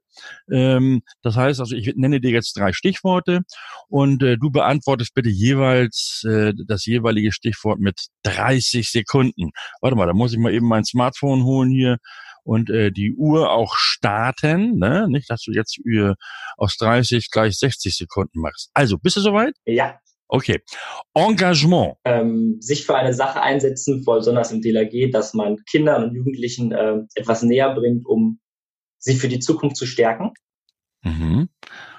[0.50, 3.40] Ähm, das heißt also, ich nenne dir jetzt drei Stichworte
[3.88, 9.50] und äh, du beantwortest bitte jeweils äh, das jeweilige Stichwort mit 30 Sekunden.
[9.80, 11.98] Warte mal, da muss ich mal eben mein Smartphone holen hier
[12.44, 15.06] und äh, die Uhr auch starten, ne?
[15.08, 16.12] Nicht, dass du jetzt äh,
[16.56, 18.70] aus 30 gleich 60 Sekunden machst.
[18.74, 19.54] Also, bist du soweit?
[19.64, 19.98] Ja.
[20.28, 20.62] Okay.
[21.14, 21.96] Engagement.
[22.04, 26.98] Ähm, sich für eine Sache einsetzen, besonders im DLRG, dass man Kindern und Jugendlichen äh,
[27.14, 28.40] etwas näher bringt, um
[28.98, 30.32] sie für die Zukunft zu stärken.
[31.02, 31.48] Mhm.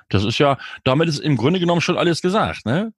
[0.10, 2.94] Das ist ja, damit ist im Grunde genommen schon alles gesagt, ne?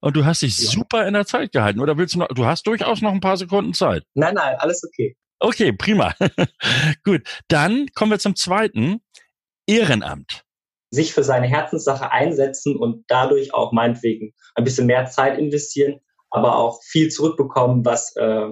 [0.00, 0.70] Und du hast dich ja.
[0.70, 1.80] super in der Zeit gehalten.
[1.80, 4.04] Oder willst du noch, du hast durchaus noch ein paar Sekunden Zeit.
[4.14, 5.16] Nein, nein, alles okay.
[5.38, 6.14] Okay, prima.
[7.04, 9.00] Gut, dann kommen wir zum zweiten.
[9.66, 10.44] Ehrenamt.
[10.94, 16.56] Sich für seine Herzenssache einsetzen und dadurch auch meinetwegen ein bisschen mehr Zeit investieren, aber
[16.56, 18.48] auch viel zurückbekommen, was, äh,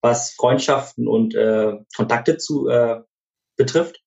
[0.00, 3.00] was Freundschaften und äh, Kontakte zu äh,
[3.56, 4.02] betrifft.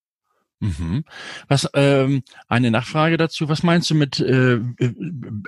[0.60, 1.04] Mhm.
[1.48, 3.50] Was ähm, eine Nachfrage dazu?
[3.50, 4.60] Was meinst du mit äh,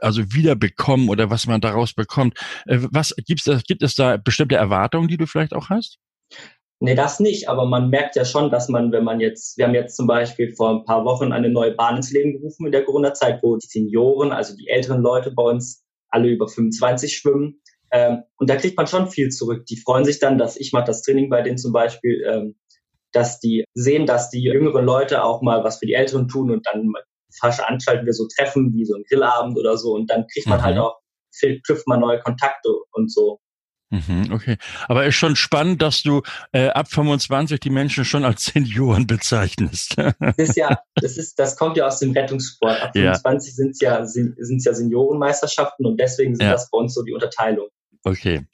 [0.01, 2.37] also wiederbekommen oder was man daraus bekommt?
[2.65, 5.97] Äh, was gibt's da, gibt es da bestimmte Erwartungen, die du vielleicht auch hast?
[6.79, 9.73] Nee, das nicht, aber man merkt ja schon, dass man, wenn man jetzt, wir haben
[9.73, 12.85] jetzt zum Beispiel vor ein paar Wochen eine neue Bahn ins Leben gerufen in der
[12.85, 17.61] Corona-Zeit, wo die Senioren, also die älteren Leute bei uns alle über 25 schwimmen.
[17.91, 19.65] Ähm, und da kriegt man schon viel zurück.
[19.65, 22.55] Die freuen sich dann, dass ich mache das Training bei denen zum Beispiel, ähm,
[23.11, 26.67] dass die sehen, dass die jüngeren Leute auch mal was für die Älteren tun und
[26.71, 26.91] dann
[27.39, 30.75] veranstalten wir so Treffen wie so ein Grillabend oder so und dann kriegt man halt
[30.75, 30.81] mhm.
[30.81, 30.99] halt auch,
[31.65, 33.39] trifft man neue Kontakte und so.
[33.89, 34.57] Mhm, okay.
[34.87, 36.21] Aber ist schon spannend, dass du
[36.51, 39.95] äh, ab 25 die Menschen schon als Senioren bezeichnest.
[39.97, 42.81] das ist ja, das ist, das kommt ja aus dem Rettungssport.
[42.81, 43.55] Ab 25 ja.
[43.55, 46.53] sind es ja, sind es ja Seniorenmeisterschaften und deswegen sind ja.
[46.53, 47.67] das bei uns so die Unterteilung.
[48.03, 48.45] Okay.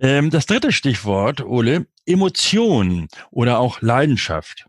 [0.00, 4.66] Ähm, das dritte Stichwort, Ole, Emotion oder auch Leidenschaft.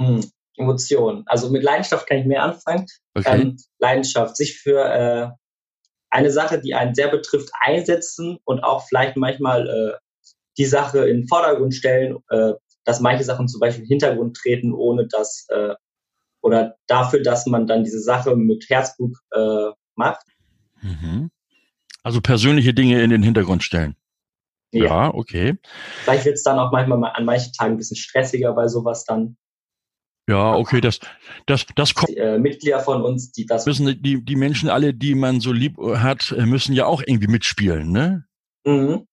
[0.00, 0.24] Hm,
[0.56, 1.22] Emotion.
[1.26, 2.86] Also mit Leidenschaft kann ich mehr anfangen.
[3.14, 3.40] Okay.
[3.40, 5.28] Ähm, Leidenschaft, sich für äh,
[6.10, 9.98] eine Sache, die einen sehr betrifft, einsetzen und auch vielleicht manchmal äh,
[10.58, 12.52] die Sache in den Vordergrund stellen, äh,
[12.84, 15.74] dass manche Sachen zum Beispiel in den Hintergrund treten, ohne dass äh,
[16.42, 20.24] oder dafür, dass man dann diese Sache mit Herzblut äh, macht.
[20.80, 21.30] Mhm.
[22.02, 23.96] Also persönliche Dinge in den Hintergrund stellen.
[24.70, 25.58] Ja, ja okay.
[26.04, 29.04] Vielleicht wird es dann auch manchmal mal an manchen Tagen ein bisschen stressiger bei sowas
[29.04, 29.36] dann.
[30.28, 30.98] Ja, okay, das,
[31.46, 32.16] das, das kommt.
[32.16, 33.64] Äh, Mitglieder von uns, die das.
[33.64, 37.92] Müssen die, die Menschen alle, die man so lieb hat, müssen ja auch irgendwie mitspielen,
[37.92, 38.24] ne?
[38.64, 39.06] Mhm.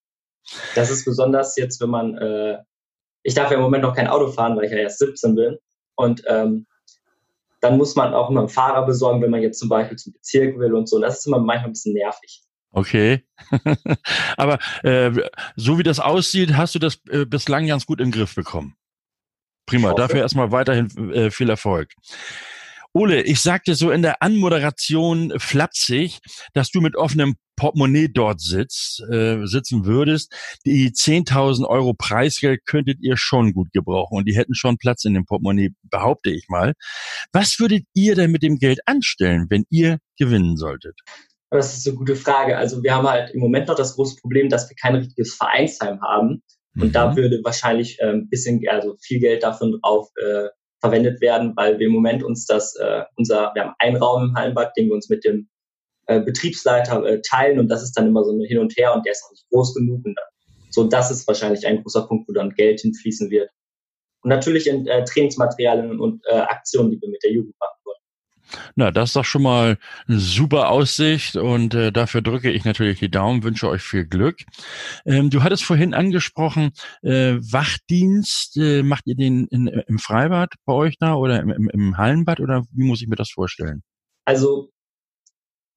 [0.76, 2.58] Das ist besonders jetzt, wenn man, äh,
[3.22, 5.58] ich darf ja im Moment noch kein Auto fahren, weil ich ja erst 17 bin.
[5.96, 6.66] Und ähm,
[7.62, 10.58] dann muss man auch immer einen Fahrer besorgen, wenn man jetzt zum Beispiel zum Bezirk
[10.60, 11.00] will und so.
[11.00, 12.42] Das ist immer manchmal ein bisschen nervig.
[12.72, 13.24] Okay.
[14.38, 15.12] Aber äh,
[15.56, 18.76] so wie das aussieht, hast du das äh, bislang ganz gut im Griff bekommen.
[19.82, 19.94] Prima.
[19.94, 21.90] Dafür erstmal weiterhin äh, viel Erfolg.
[22.96, 26.20] Ole, ich sagte so in der Anmoderation flapsig,
[26.54, 30.32] dass du mit offenem Portemonnaie dort sitzt, äh, sitzen würdest.
[30.66, 35.16] Die 10.000 Euro Preisgeld könntet ihr schon gut gebrauchen und die hätten schon Platz in
[35.16, 36.74] dem Portemonnaie, behaupte ich mal.
[37.32, 41.00] Was würdet ihr denn mit dem Geld anstellen, wenn ihr gewinnen solltet?
[41.50, 42.58] Das ist eine gute Frage.
[42.58, 46.02] Also wir haben halt im Moment noch das große Problem, dass wir kein richtiges Vereinsheim
[46.02, 46.44] haben.
[46.76, 46.92] Und mhm.
[46.92, 51.88] da würde wahrscheinlich ein bisschen, also viel Geld davon drauf äh, verwendet werden, weil wir
[51.88, 55.10] im Moment uns das, äh, unser, wir haben einen Raum im Hallenbad, den wir uns
[55.10, 55.48] mit dem
[56.08, 59.06] äh, Betriebsleiter äh, teilen und das ist dann immer so ein Hin und Her und
[59.06, 60.26] der ist auch nicht groß genug und dann,
[60.70, 63.50] so das ist wahrscheinlich ein großer Punkt, wo dann Geld hinfließen wird.
[64.22, 67.73] Und natürlich in äh, Trainingsmaterialien und äh, Aktionen, die wir mit der Jugend machen.
[68.76, 73.00] Na, das ist doch schon mal eine super Aussicht und äh, dafür drücke ich natürlich
[73.00, 74.42] die Daumen, wünsche euch viel Glück.
[75.06, 80.74] Ähm, du hattest vorhin angesprochen, äh, Wachdienst, äh, macht ihr den in, im Freibad bei
[80.74, 83.84] euch da oder im, im, im Hallenbad oder wie muss ich mir das vorstellen?
[84.26, 84.70] Also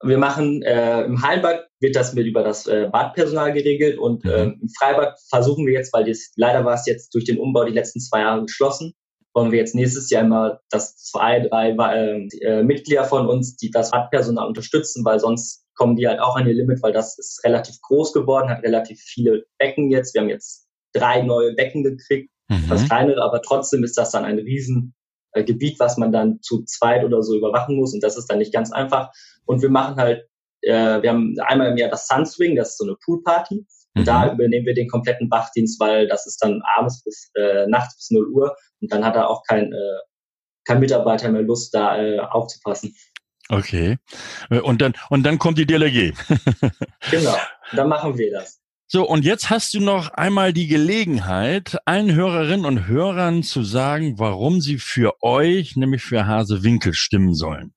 [0.03, 4.43] wir machen äh, im Hallenbad wird das mit über das äh, Badpersonal geregelt und äh,
[4.45, 7.73] im Freibad versuchen wir jetzt, weil das, leider war es jetzt durch den Umbau die
[7.73, 8.93] letzten zwei Jahre geschlossen,
[9.37, 13.69] wollen wir jetzt nächstes Jahr immer, dass zwei, drei äh, äh, Mitglieder von uns, die
[13.69, 17.43] das Radpersonal unterstützen, weil sonst kommen die halt auch an ihr Limit, weil das ist
[17.43, 20.15] relativ groß geworden, hat relativ viele Becken jetzt.
[20.15, 22.67] Wir haben jetzt drei neue Becken gekriegt, mhm.
[22.67, 24.95] das kleinere, aber trotzdem ist das dann ein riesen
[25.33, 28.39] äh, Gebiet, was man dann zu zweit oder so überwachen muss und das ist dann
[28.39, 29.11] nicht ganz einfach.
[29.45, 30.27] Und wir machen halt,
[30.61, 33.67] äh, wir haben einmal im Jahr das Sunswing, das ist so eine Poolparty.
[33.97, 34.05] Und mhm.
[34.05, 38.11] da übernehmen wir den kompletten Wachdienst, weil das ist dann abends bis äh, nachts bis
[38.11, 39.99] 0 Uhr und dann hat er auch kein, äh,
[40.65, 42.95] kein Mitarbeiter mehr Lust, da äh, aufzupassen.
[43.49, 43.97] Okay.
[44.49, 46.13] Und dann, und dann kommt die DLRG.
[47.11, 47.35] genau.
[47.73, 48.59] Dann machen wir das.
[48.89, 54.17] So, und jetzt hast du noch einmal die Gelegenheit, allen Hörerinnen und Hörern zu sagen,
[54.17, 57.73] warum sie für euch, nämlich für Hase Winkel, stimmen sollen.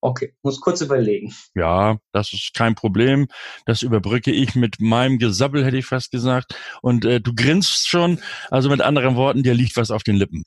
[0.00, 1.34] Okay, muss kurz überlegen.
[1.54, 3.26] Ja, das ist kein Problem.
[3.66, 6.54] Das überbrücke ich mit meinem Gesabbel, hätte ich fast gesagt.
[6.82, 8.20] Und äh, du grinst schon.
[8.50, 10.44] Also mit anderen Worten, dir liegt was auf den Lippen.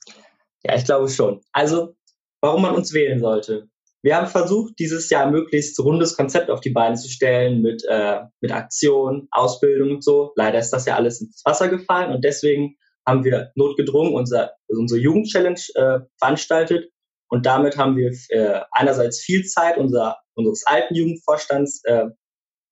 [0.64, 1.42] Ja, ich glaube schon.
[1.52, 1.94] Also,
[2.40, 3.68] warum man uns wählen sollte.
[4.04, 8.20] Wir haben versucht, dieses Jahr möglichst rundes Konzept auf die Beine zu stellen mit, äh,
[8.40, 10.32] mit Aktion, Ausbildung und so.
[10.34, 15.00] Leider ist das ja alles ins Wasser gefallen und deswegen haben wir notgedrungen unser, unsere
[15.00, 16.90] Jugendchallenge äh, veranstaltet
[17.32, 22.04] und damit haben wir äh, einerseits viel Zeit unser, unseres alten Jugendvorstands äh,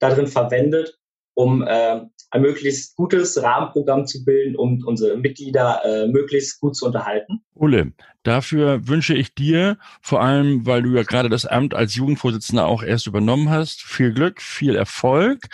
[0.01, 0.99] darin verwendet,
[1.35, 6.87] um äh, ein möglichst gutes Rahmenprogramm zu bilden, um unsere Mitglieder äh, möglichst gut zu
[6.87, 7.43] unterhalten.
[7.55, 12.66] Ulle, dafür wünsche ich dir, vor allem, weil du ja gerade das Amt als Jugendvorsitzender
[12.66, 15.49] auch erst übernommen hast, viel Glück, viel Erfolg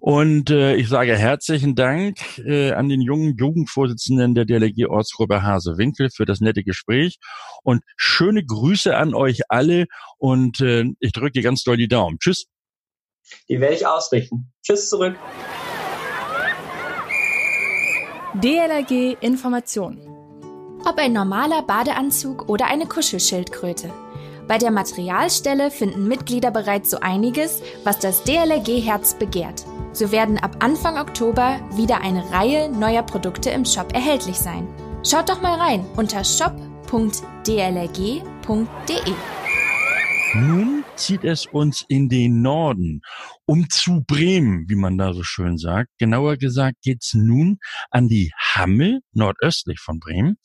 [0.00, 6.10] und äh, ich sage herzlichen Dank äh, an den jungen Jugendvorsitzenden der DLG Ortsgruppe Hase-Winkel
[6.10, 7.18] für das nette Gespräch
[7.64, 9.86] und schöne Grüße an euch alle
[10.18, 12.18] und äh, ich drücke dir ganz doll die Daumen.
[12.18, 12.46] Tschüss.
[13.48, 14.52] Die werde ich ausrichten.
[14.62, 15.16] Tschüss zurück.
[18.34, 19.98] DLRG Information.
[20.84, 23.90] Ob ein normaler Badeanzug oder eine Kuschelschildkröte.
[24.46, 29.64] Bei der Materialstelle finden Mitglieder bereits so einiges, was das DLRG-Herz begehrt.
[29.92, 34.68] So werden ab Anfang Oktober wieder eine Reihe neuer Produkte im Shop erhältlich sein.
[35.04, 36.74] Schaut doch mal rein unter shop.dlrg.de.
[40.34, 43.02] Nun zieht es uns in den Norden,
[43.50, 45.90] um zu Bremen, wie man da so schön sagt.
[45.98, 47.58] Genauer gesagt geht's nun
[47.90, 50.36] an die Hammel, nordöstlich von Bremen,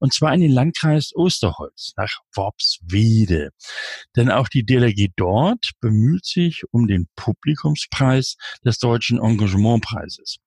[0.00, 3.50] und zwar in den Landkreis Osterholz, nach Worpswede.
[4.16, 10.38] Denn auch die DLRG dort bemüht sich um den Publikumspreis des Deutschen Engagementpreises.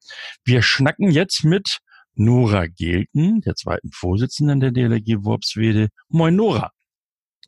[0.44, 1.78] Wir schnacken jetzt mit
[2.16, 5.90] Nora Gelken, der zweiten Vorsitzenden der DLRG Worpswede.
[6.08, 6.72] Moin Nora.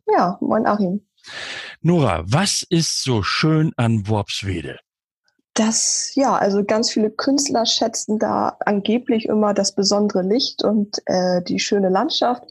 [0.06, 1.02] Ja, moin Achim.
[1.82, 4.80] Nora, was ist so schön an Worpswede?
[5.54, 11.42] Das, ja, also ganz viele Künstler schätzen da angeblich immer das besondere Licht und äh,
[11.44, 12.44] die schöne Landschaft.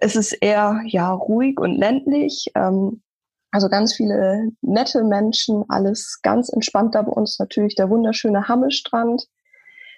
[0.00, 2.52] Es ist eher ja ruhig und ländlich.
[2.54, 3.02] Ähm,
[3.50, 7.38] also ganz viele nette Menschen, alles ganz entspannt da bei uns.
[7.38, 9.26] Natürlich der wunderschöne Hammelstrand.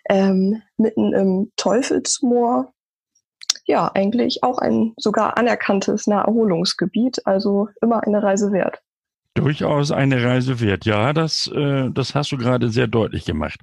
[0.09, 2.72] ähm, mitten im Teufelsmoor.
[3.68, 8.81] Ja, eigentlich auch ein sogar anerkanntes Naherholungsgebiet, also immer eine Reise wert.
[9.35, 10.87] Durchaus eine Reise wert.
[10.87, 13.61] Ja, das, äh, das hast du gerade sehr deutlich gemacht.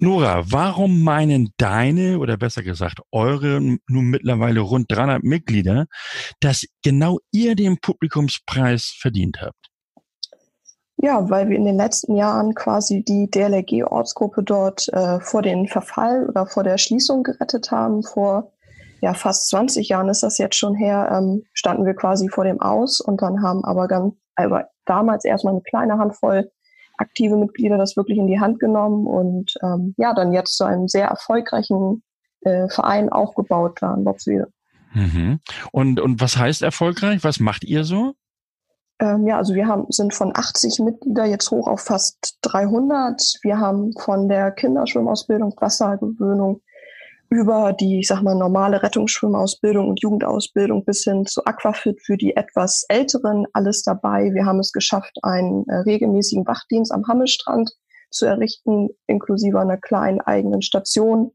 [0.00, 5.86] Nora, warum meinen deine oder besser gesagt eure nun mittlerweile rund 300 Mitglieder,
[6.40, 9.70] dass genau ihr den Publikumspreis verdient habt?
[10.96, 16.26] Ja, weil wir in den letzten Jahren quasi die DLRG-Ortsgruppe dort äh, vor den Verfall
[16.30, 18.02] oder vor der Schließung gerettet haben.
[18.02, 18.54] Vor
[19.04, 22.62] ja, fast 20 Jahren ist das jetzt schon her, ähm, standen wir quasi vor dem
[22.62, 26.50] Aus und dann haben aber ganz aber damals erstmal eine kleine Handvoll
[26.96, 30.88] aktive Mitglieder das wirklich in die Hand genommen und ähm, ja, dann jetzt zu einem
[30.88, 32.02] sehr erfolgreichen
[32.40, 34.48] äh, Verein aufgebaut da in Bobswede.
[34.94, 35.40] Mhm.
[35.70, 37.22] Und, und was heißt erfolgreich?
[37.24, 38.14] Was macht ihr so?
[39.00, 43.20] Ähm, ja, also wir haben, sind von 80 Mitglieder jetzt hoch auf fast 300.
[43.42, 46.62] Wir haben von der Kinderschwimmausbildung, Wassergewöhnung
[47.34, 52.36] über die, ich sag mal, normale Rettungsschwimmausbildung und Jugendausbildung bis hin zu Aquafit für die
[52.36, 54.32] etwas Älteren alles dabei.
[54.32, 57.72] Wir haben es geschafft, einen äh, regelmäßigen Wachdienst am Hammelstrand
[58.10, 61.32] zu errichten, inklusive einer kleinen eigenen Station.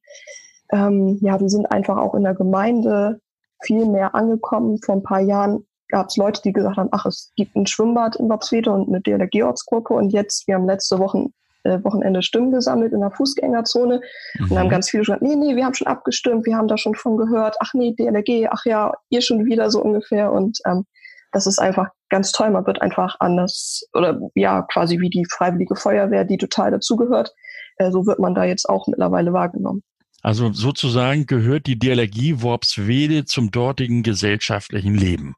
[0.72, 3.20] Ähm, ja, wir sind einfach auch in der Gemeinde
[3.62, 4.80] viel mehr angekommen.
[4.82, 8.16] Vor ein paar Jahren gab es Leute, die gesagt haben, ach, es gibt ein Schwimmbad
[8.16, 11.28] in Bobswede und eine DLRG-Ortsgruppe und jetzt, wir haben letzte Woche
[11.63, 14.02] äh, Wochenende Stimmen gesammelt in der Fußgängerzone
[14.38, 14.52] mhm.
[14.52, 16.95] und haben ganz viele gesagt, nee, nee, wir haben schon abgestimmt, wir haben da schon
[16.95, 20.86] von gehört, ach nee, DLRG, ach ja, ihr schon wieder so ungefähr und ähm,
[21.32, 22.50] das ist einfach ganz toll.
[22.50, 27.34] Man wird einfach anders oder ja, quasi wie die Freiwillige Feuerwehr, die total dazugehört.
[27.78, 29.84] Äh, so wird man da jetzt auch mittlerweile wahrgenommen.
[30.22, 35.36] Also sozusagen gehört die DLRG Worpswede zum dortigen gesellschaftlichen Leben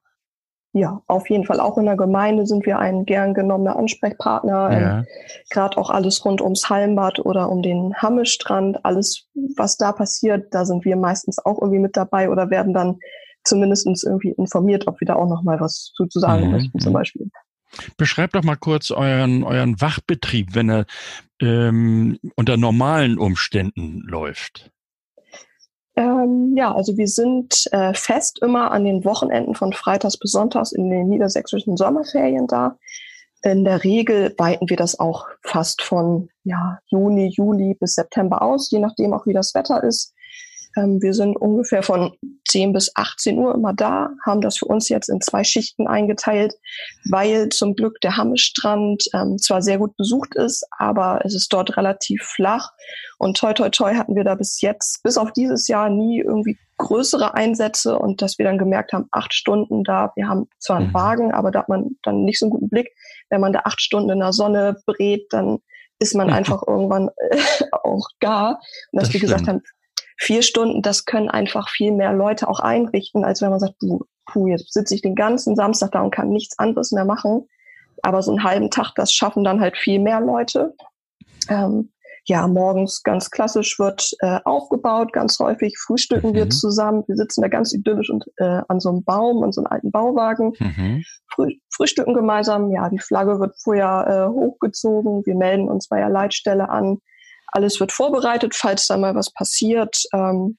[0.73, 1.59] ja, auf jeden Fall.
[1.59, 4.71] Auch in der Gemeinde sind wir ein gern genommener Ansprechpartner.
[4.71, 4.99] Ja.
[4.99, 5.05] Ähm,
[5.49, 10.63] Gerade auch alles rund ums Halmbad oder um den Hammelstrand, alles, was da passiert, da
[10.63, 12.99] sind wir meistens auch irgendwie mit dabei oder werden dann
[13.43, 16.51] zumindest irgendwie informiert, ob wir da auch noch mal was zu, zu sagen mhm.
[16.51, 16.97] möchten, zum mhm.
[16.97, 17.31] Beispiel.
[17.97, 20.85] Beschreibt doch mal kurz euren, euren Wachbetrieb, wenn er
[21.41, 24.71] ähm, unter normalen Umständen läuft.
[25.95, 30.71] Ähm, ja, also wir sind äh, fest immer an den Wochenenden von Freitags bis Sonntags
[30.71, 32.77] in den niedersächsischen Sommerferien da.
[33.43, 38.69] In der Regel weiten wir das auch fast von ja, Juni, Juli bis September aus,
[38.71, 40.13] je nachdem auch wie das Wetter ist.
[40.77, 42.13] Ähm, wir sind ungefähr von
[42.47, 46.53] 10 bis 18 Uhr immer da, haben das für uns jetzt in zwei Schichten eingeteilt,
[47.09, 51.77] weil zum Glück der Hammelstrand ähm, zwar sehr gut besucht ist, aber es ist dort
[51.77, 52.71] relativ flach.
[53.17, 56.57] Und toi toi toi hatten wir da bis jetzt, bis auf dieses Jahr nie irgendwie
[56.77, 60.87] größere Einsätze und dass wir dann gemerkt haben, acht Stunden da, wir haben zwar einen
[60.87, 60.93] mhm.
[60.93, 62.91] Wagen, aber da hat man dann nicht so einen guten Blick.
[63.29, 65.59] Wenn man da acht Stunden in der Sonne brät, dann
[65.99, 67.37] ist man einfach irgendwann äh,
[67.83, 68.59] auch gar.
[68.91, 69.21] Und dass das wir stimmt.
[69.21, 69.61] gesagt haben,
[70.21, 74.01] vier Stunden, das können einfach viel mehr Leute auch einrichten, als wenn man sagt, puh,
[74.27, 77.47] puh jetzt sitze ich den ganzen Samstag da und kann nichts anderes mehr machen.
[78.03, 80.75] Aber so einen halben Tag, das schaffen dann halt viel mehr Leute.
[81.49, 81.91] Ähm,
[82.25, 86.35] ja, morgens ganz klassisch wird äh, aufgebaut, ganz häufig frühstücken mhm.
[86.35, 87.03] wir zusammen.
[87.07, 89.91] Wir sitzen da ganz idyllisch und, äh, an so einem Baum, an so einem alten
[89.91, 91.03] Bauwagen, mhm.
[91.33, 92.69] Früh, frühstücken gemeinsam.
[92.71, 95.25] Ja, die Flagge wird vorher äh, hochgezogen.
[95.25, 96.99] Wir melden uns bei der Leitstelle an.
[97.51, 100.03] Alles wird vorbereitet, falls da mal was passiert.
[100.13, 100.57] Ähm,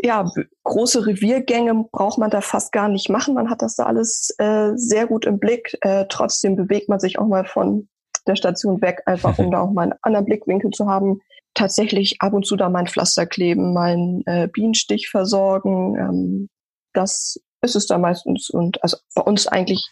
[0.00, 0.30] ja,
[0.64, 3.34] große Reviergänge braucht man da fast gar nicht machen.
[3.34, 5.76] Man hat das da alles äh, sehr gut im Blick.
[5.80, 7.88] Äh, trotzdem bewegt man sich auch mal von
[8.26, 11.20] der Station weg, einfach um da auch mal einen anderen Blickwinkel zu haben.
[11.54, 15.96] Tatsächlich ab und zu da mein Pflaster kleben, meinen äh, Bienenstich versorgen.
[15.96, 16.48] Ähm,
[16.92, 19.88] das ist es da meistens und also bei uns eigentlich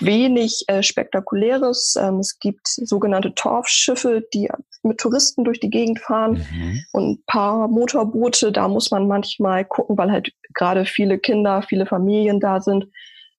[0.00, 1.96] wenig äh, spektakuläres.
[2.00, 4.48] Ähm, es gibt sogenannte Torfschiffe, die
[4.82, 6.84] mit Touristen durch die Gegend fahren mhm.
[6.92, 8.52] und ein paar Motorboote.
[8.52, 12.86] Da muss man manchmal gucken, weil halt gerade viele Kinder, viele Familien da sind.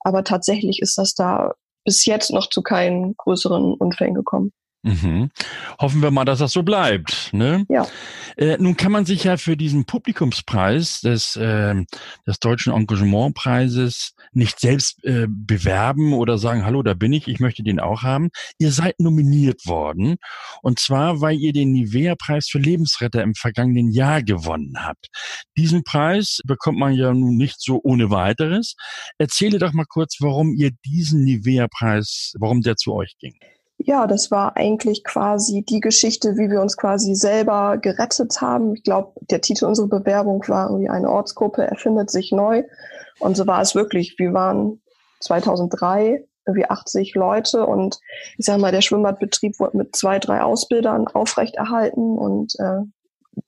[0.02, 4.52] Aber tatsächlich ist das da bis jetzt noch zu keinen größeren Unfällen gekommen.
[4.86, 5.32] Mhm.
[5.80, 7.34] Hoffen wir mal, dass das so bleibt.
[7.34, 7.66] Ne?
[7.70, 7.88] Ja.
[8.38, 11.74] Äh, nun kann man sich ja für diesen Publikumspreis des, äh,
[12.28, 17.64] des Deutschen Engagementpreises nicht selbst äh, bewerben oder sagen, hallo, da bin ich, ich möchte
[17.64, 18.30] den auch haben.
[18.60, 20.18] Ihr seid nominiert worden
[20.62, 25.08] und zwar, weil ihr den Nivea-Preis für Lebensretter im vergangenen Jahr gewonnen habt.
[25.58, 28.76] Diesen Preis bekommt man ja nun nicht so ohne weiteres.
[29.18, 33.34] Erzähle doch mal kurz, warum ihr diesen Nivea-Preis, warum der zu euch ging
[33.78, 38.76] ja, das war eigentlich quasi die Geschichte, wie wir uns quasi selber gerettet haben.
[38.76, 42.64] Ich glaube, der Titel unserer Bewerbung war irgendwie eine Ortsgruppe erfindet sich neu.
[43.20, 44.16] Und so war es wirklich.
[44.18, 44.82] Wir waren
[45.20, 48.00] 2003 irgendwie 80 Leute und
[48.38, 52.82] ich sage mal, der Schwimmbadbetrieb wurde mit zwei, drei Ausbildern aufrechterhalten und äh,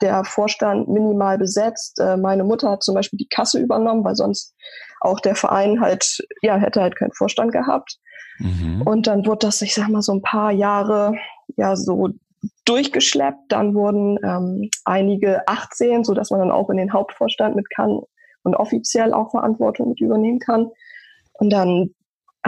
[0.01, 1.99] der Vorstand minimal besetzt.
[1.99, 4.55] Äh, meine Mutter hat zum Beispiel die Kasse übernommen, weil sonst
[5.01, 7.97] auch der Verein halt, ja, hätte halt keinen Vorstand gehabt.
[8.39, 8.81] Mhm.
[8.83, 11.15] Und dann wurde das, ich sag mal, so ein paar Jahre
[11.55, 12.09] ja so
[12.65, 13.49] durchgeschleppt.
[13.51, 17.99] Dann wurden ähm, einige 18, so dass man dann auch in den Hauptvorstand mit kann
[18.43, 20.69] und offiziell auch Verantwortung mit übernehmen kann.
[21.33, 21.91] Und dann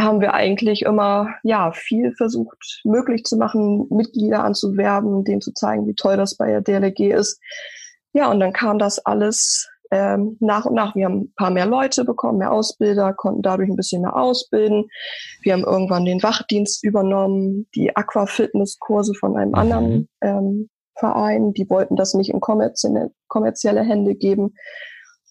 [0.04, 5.88] haben wir eigentlich immer ja viel versucht möglich zu machen, Mitglieder anzuwerben, denen zu zeigen,
[5.88, 7.39] wie toll das bei der DLG ist.
[8.14, 10.95] Ja, und dann kam das alles ähm, nach und nach.
[10.95, 14.86] Wir haben ein paar mehr Leute bekommen, mehr Ausbilder, konnten dadurch ein bisschen mehr ausbilden.
[15.41, 19.56] Wir haben irgendwann den Wachdienst übernommen, die Aquafitness-Kurse von einem mhm.
[19.56, 21.54] anderen ähm, Verein.
[21.54, 24.54] Die wollten das nicht in kommerzielle, kommerzielle Hände geben.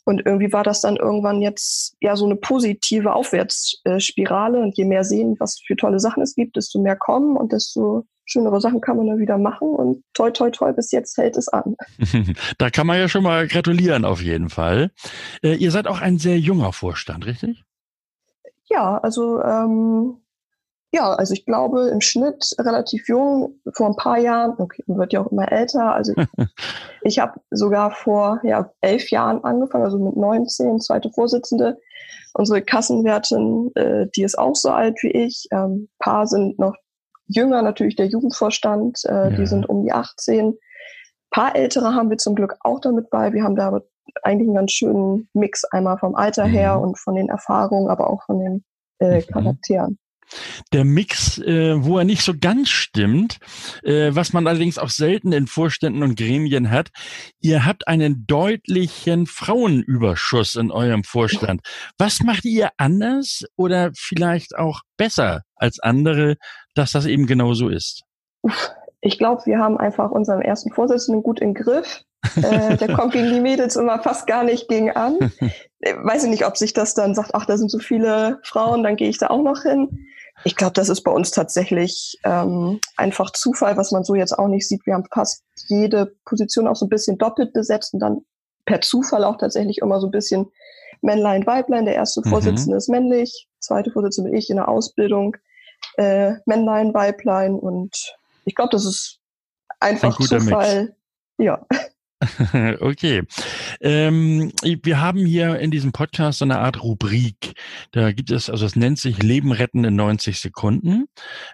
[0.08, 4.58] Und irgendwie war das dann irgendwann jetzt ja so eine positive Aufwärtsspirale.
[4.58, 8.06] Und je mehr sehen, was für tolle Sachen es gibt, desto mehr kommen und desto
[8.24, 9.68] schönere Sachen kann man dann wieder machen.
[9.68, 11.76] Und toi, toi, toi, bis jetzt hält es an.
[12.58, 14.92] da kann man ja schon mal gratulieren auf jeden Fall.
[15.42, 17.62] Äh, ihr seid auch ein sehr junger Vorstand, richtig?
[18.70, 20.22] Ja, also ähm,
[20.92, 25.12] ja, also ich glaube im Schnitt relativ jung, vor ein paar Jahren, okay, man wird
[25.12, 25.92] ja auch immer älter.
[25.92, 26.26] Also ich,
[27.02, 31.78] ich habe sogar vor ja, elf Jahren angefangen, also mit 19, zweite Vorsitzende.
[32.32, 35.48] Unsere Kassenwertin, äh, die ist auch so alt wie ich.
[35.50, 36.74] Ähm, paar sind noch
[37.26, 39.30] jünger, natürlich der Jugendvorstand, äh, ja.
[39.30, 40.56] die sind um die 18.
[41.30, 43.34] Paar ältere haben wir zum Glück auch damit bei.
[43.34, 43.82] Wir haben da aber
[44.22, 46.52] eigentlich einen ganz schönen Mix, einmal vom Alter mhm.
[46.52, 48.64] her und von den Erfahrungen, aber auch von den
[49.00, 49.26] äh, mhm.
[49.26, 49.98] Charakteren
[50.72, 53.38] der Mix, äh, wo er nicht so ganz stimmt,
[53.82, 56.90] äh, was man allerdings auch selten in Vorständen und Gremien hat.
[57.40, 61.62] Ihr habt einen deutlichen Frauenüberschuss in eurem Vorstand.
[61.98, 66.36] Was macht ihr anders oder vielleicht auch besser als andere,
[66.74, 68.04] dass das eben genau so ist?
[69.00, 72.02] Ich glaube, wir haben einfach unseren ersten Vorsitzenden gut im Griff.
[72.36, 75.18] äh, der kommt gegen die Mädels immer fast gar nicht gegen an.
[76.02, 78.96] Weiß ich nicht, ob sich das dann sagt, ach, da sind so viele Frauen, dann
[78.96, 80.08] gehe ich da auch noch hin.
[80.44, 84.48] Ich glaube, das ist bei uns tatsächlich ähm, einfach Zufall, was man so jetzt auch
[84.48, 84.86] nicht sieht.
[84.86, 88.24] Wir haben fast jede Position auch so ein bisschen doppelt besetzt und dann
[88.64, 90.46] per Zufall auch tatsächlich immer so ein bisschen
[91.00, 91.86] Männlein, Weiblein.
[91.86, 92.30] Der erste mhm.
[92.30, 95.36] Vorsitzende ist männlich, zweite Vorsitzende bin ich in der Ausbildung,
[95.96, 99.18] äh, Männlein, Weiblein und ich glaube, das ist
[99.80, 100.82] einfach ein Zufall.
[100.84, 100.94] Mix.
[101.38, 101.66] Ja.
[102.80, 103.22] okay.
[103.80, 107.54] Ähm, wir haben hier in diesem Podcast so eine Art Rubrik.
[107.92, 111.06] Da gibt es, also es nennt sich Leben retten in 90 Sekunden.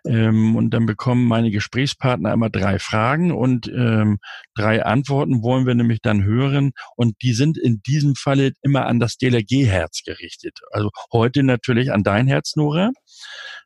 [0.06, 4.18] Ähm, und dann bekommen meine Gesprächspartner immer drei Fragen und ähm,
[4.54, 6.72] drei Antworten wollen wir nämlich dann hören.
[6.96, 10.60] Und die sind in diesem Falle immer an das DLRG-Herz gerichtet.
[10.70, 12.90] Also heute natürlich an dein Herz, Nora.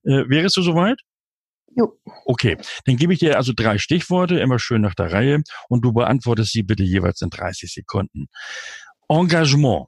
[0.03, 0.99] Äh, wärst du soweit?
[1.77, 1.99] Jo.
[2.25, 2.57] Okay,
[2.87, 6.53] dann gebe ich dir also drei Stichworte, immer schön nach der Reihe, und du beantwortest
[6.53, 8.27] sie bitte jeweils in 30 Sekunden.
[9.09, 9.87] Engagement.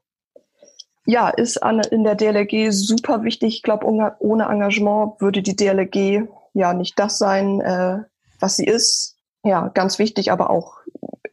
[1.07, 1.59] Ja, ist
[1.91, 3.57] in der DLRG super wichtig.
[3.57, 7.99] Ich glaube, ohne Engagement würde die DLRG ja nicht das sein, äh,
[8.39, 9.17] was sie ist.
[9.43, 10.79] Ja, ganz wichtig, aber auch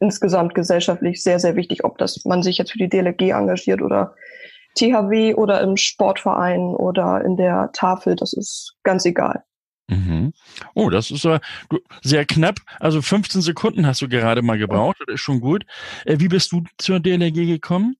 [0.00, 4.14] insgesamt gesellschaftlich sehr, sehr wichtig, ob das man sich jetzt für die DLRG engagiert oder
[4.76, 9.44] THW oder im Sportverein oder in der Tafel, das ist ganz egal.
[9.88, 10.32] Mhm.
[10.74, 11.40] Oh, das ist äh,
[12.02, 12.56] sehr knapp.
[12.78, 14.98] Also 15 Sekunden hast du gerade mal gebraucht.
[15.00, 15.64] Das ist schon gut.
[16.04, 17.96] Äh, wie bist du zur DLRG gekommen?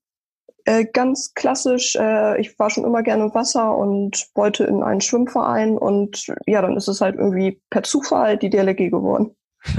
[0.65, 1.95] Äh, ganz klassisch.
[1.95, 5.77] Äh, ich war schon immer gerne im Wasser und wollte in einen Schwimmverein.
[5.77, 9.35] Und ja, dann ist es halt irgendwie per Zufall die DLRG geworden.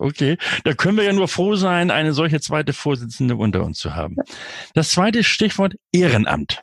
[0.00, 3.94] okay, da können wir ja nur froh sein, eine solche zweite Vorsitzende unter uns zu
[3.94, 4.16] haben.
[4.74, 6.62] Das zweite Stichwort Ehrenamt.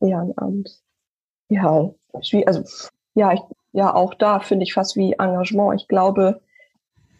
[0.00, 0.68] Ehrenamt.
[1.48, 2.62] Ja, also
[3.14, 3.40] ja, ich
[3.76, 5.78] ja, auch da finde ich fast wie Engagement.
[5.78, 6.40] Ich glaube,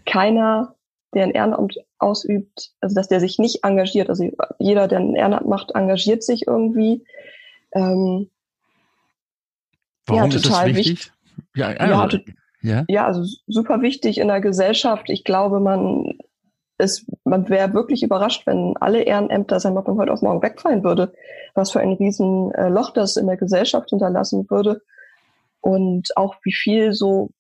[0.07, 0.75] keiner,
[1.13, 5.47] der ein Ehrenamt ausübt, also dass der sich nicht engagiert, also jeder, der ein Ehrenamt
[5.47, 7.05] macht, engagiert sich irgendwie.
[7.73, 8.31] Ähm,
[10.07, 10.89] Warum ja, ist das wichtig?
[10.89, 11.13] wichtig?
[11.55, 12.19] Ja, also,
[12.63, 15.11] ja, ja, also super wichtig in der Gesellschaft.
[15.11, 16.19] Ich glaube, man
[16.79, 21.13] ist, man wäre wirklich überrascht, wenn alle Ehrenämter sein von heute auf morgen wegfallen würde.
[21.55, 24.81] Was für ein Riesenloch das in der Gesellschaft hinterlassen würde
[25.67, 27.31] und auch wie viel so,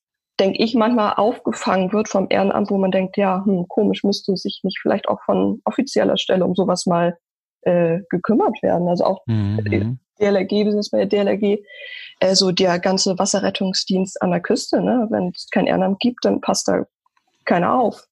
[0.41, 4.63] denke ich, manchmal aufgefangen wird vom Ehrenamt, wo man denkt, ja, hm, komisch, müsste sich
[4.65, 7.17] nicht vielleicht auch von offizieller Stelle um sowas mal
[7.61, 8.89] äh, gekümmert werden.
[8.89, 10.01] Also auch mhm.
[10.19, 11.63] DLRG, wir sind bei der DLRG,
[12.21, 15.07] also der ganze Wasserrettungsdienst an der Küste, ne?
[15.11, 16.85] wenn es kein Ehrenamt gibt, dann passt da
[17.45, 18.09] keiner auf.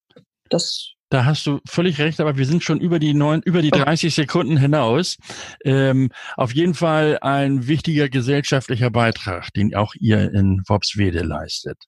[0.49, 3.71] Das da hast du völlig recht, aber wir sind schon über die neun, über die
[3.71, 5.17] 30 Sekunden hinaus.
[5.65, 11.79] Ähm, auf jeden Fall ein wichtiger gesellschaftlicher Beitrag, den auch ihr in Worpswede leistet.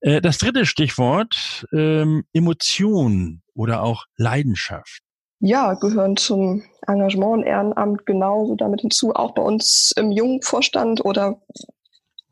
[0.00, 5.00] Äh, das dritte Stichwort, ähm, Emotion oder auch Leidenschaft?
[5.40, 11.04] Ja, gehören zum Engagement und Ehrenamt genauso damit hinzu, auch bei uns im jungen Vorstand
[11.04, 11.40] oder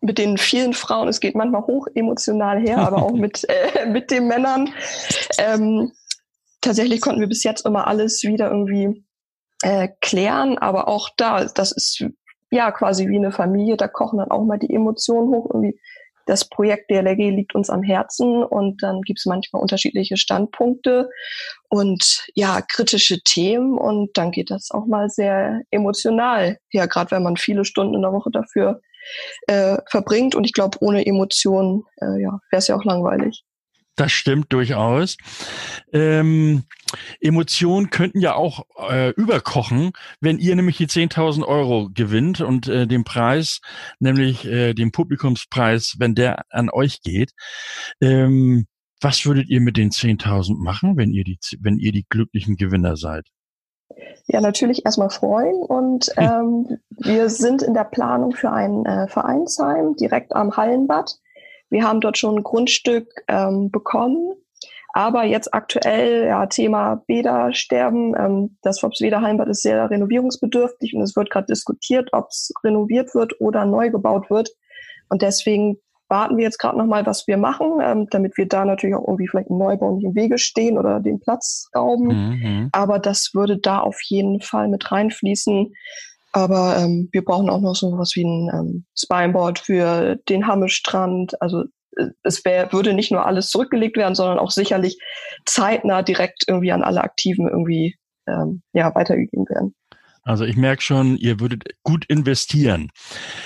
[0.05, 1.09] mit den vielen Frauen.
[1.09, 4.71] Es geht manchmal hoch emotional her, aber auch mit, äh, mit den Männern.
[5.39, 5.93] Ähm,
[6.65, 9.05] tatsächlich konnten wir bis jetzt immer alles wieder irgendwie
[9.63, 12.05] äh, klären, aber auch da, das ist
[12.51, 15.51] ja quasi wie eine Familie, da kochen dann auch mal die Emotionen hoch.
[15.53, 15.79] Irgendwie
[16.27, 21.11] das Projekt DLRG liegt uns am Herzen und dann gibt es manchmal unterschiedliche Standpunkte
[21.69, 26.59] und ja, kritische Themen und dann geht das auch mal sehr emotional.
[26.73, 28.81] Ja, gerade wenn man viele Stunden in der Woche dafür
[29.49, 33.45] äh, verbringt und ich glaube, ohne Emotionen äh, ja, wäre es ja auch langweilig.
[33.97, 35.17] Das stimmt durchaus.
[35.93, 36.65] Ähm,
[37.21, 42.87] Emotionen könnten ja auch äh, überkochen, wenn ihr nämlich die 10.000 Euro gewinnt und äh,
[42.87, 43.61] den Preis,
[44.01, 47.33] nämlich äh, den Publikumspreis, wenn der an euch geht.
[48.01, 48.67] Ähm,
[49.01, 52.97] was würdet ihr mit den 10.000 machen, wenn ihr die, wenn ihr die glücklichen Gewinner
[52.97, 53.27] seid?
[54.27, 56.25] Ja, natürlich erstmal freuen und hm.
[56.25, 61.17] ähm, wir sind in der Planung für ein äh, Vereinsheim direkt am Hallenbad.
[61.75, 64.33] Wir haben dort schon ein Grundstück ähm, bekommen,
[64.93, 68.15] aber jetzt aktuell, ja, Thema Bädersterben.
[68.17, 73.13] Ähm, das Fopsweder Heimbad ist sehr renovierungsbedürftig und es wird gerade diskutiert, ob es renoviert
[73.17, 74.51] wird oder neu gebaut wird.
[75.09, 78.95] Und deswegen warten wir jetzt gerade nochmal, was wir machen, ähm, damit wir da natürlich
[78.95, 82.07] auch irgendwie vielleicht einen Neubau nicht im Wege stehen oder den Platz rauben.
[82.07, 82.69] Mhm.
[82.71, 85.75] Aber das würde da auf jeden Fall mit reinfließen.
[86.35, 91.41] Aber ähm, wir brauchen auch noch so was wie ein ähm, Spineboard für den Hammelstrand.
[91.41, 91.63] Also
[91.97, 94.99] äh, es wär, würde nicht nur alles zurückgelegt werden, sondern auch sicherlich
[95.47, 99.77] zeitnah direkt irgendwie an alle Aktiven irgendwie ähm, ja, weitergegeben werden.
[100.25, 102.91] Also ich merke schon, ihr würdet gut investieren.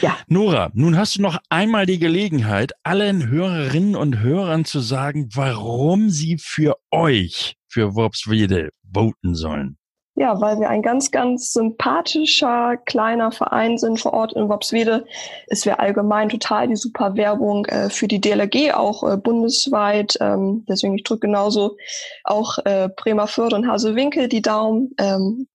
[0.01, 0.16] Ja.
[0.26, 6.09] Nora, nun hast du noch einmal die Gelegenheit, allen Hörerinnen und Hörern zu sagen, warum
[6.09, 9.78] sie für euch, für Worpswede, voten sollen.
[10.20, 15.06] Ja, weil wir ein ganz, ganz sympathischer kleiner Verein sind vor Ort in Wopswede.
[15.46, 20.18] Es wäre allgemein total die super Werbung äh, für die DLRG, auch äh, bundesweit.
[20.20, 21.76] Ähm, deswegen, ich drücke genauso
[22.24, 24.90] auch äh, Bremerförde und Hasewinkel die Daumen.
[24.98, 25.46] Ähm,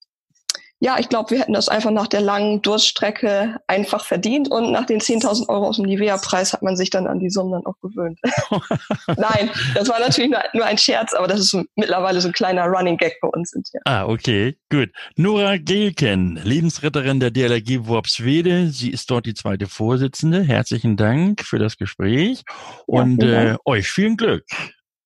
[0.84, 4.86] ja, ich glaube, wir hätten das einfach nach der langen Durststrecke einfach verdient und nach
[4.86, 7.80] den 10.000 Euro aus dem Nivea-Preis hat man sich dann an die Summen dann auch
[7.82, 8.20] gewöhnt.
[9.08, 12.98] Nein, das war natürlich nur, ein Scherz, aber das ist mittlerweile so ein kleiner Running
[12.98, 13.54] Gag bei uns.
[13.72, 13.80] Ja.
[13.86, 14.90] Ah, okay, gut.
[15.16, 18.68] Nora Gelken, Lebensretterin der DLRG Worpswede.
[18.68, 20.42] Sie ist dort die zweite Vorsitzende.
[20.42, 22.44] Herzlichen Dank für das Gespräch
[22.88, 24.44] und ja, äh, euch vielen Glück.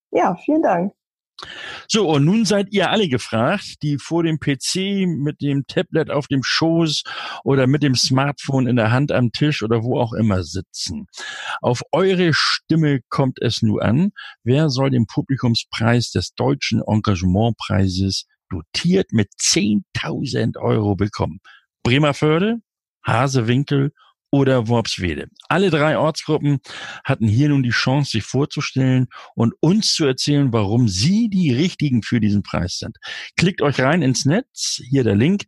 [0.10, 0.97] Ja, vielen Dank.
[1.88, 6.28] So, und nun seid ihr alle gefragt, die vor dem PC mit dem Tablet auf
[6.28, 7.04] dem Schoß
[7.44, 11.06] oder mit dem Smartphone in der Hand am Tisch oder wo auch immer sitzen.
[11.62, 14.12] Auf eure Stimme kommt es nur an.
[14.44, 21.40] Wer soll den Publikumspreis des Deutschen Engagementpreises dotiert mit 10.000 Euro bekommen?
[21.84, 22.58] Bremerförde,
[23.06, 23.92] Hasewinkel
[24.32, 25.28] oder Worpswede.
[25.50, 26.60] Alle drei Ortsgruppen
[27.04, 32.04] hatten hier nun die Chance, sich vorzustellen und uns zu erzählen, warum sie die richtigen
[32.04, 32.98] für diesen Preis sind.
[33.36, 35.44] Klickt euch rein ins Netz, hier der Link,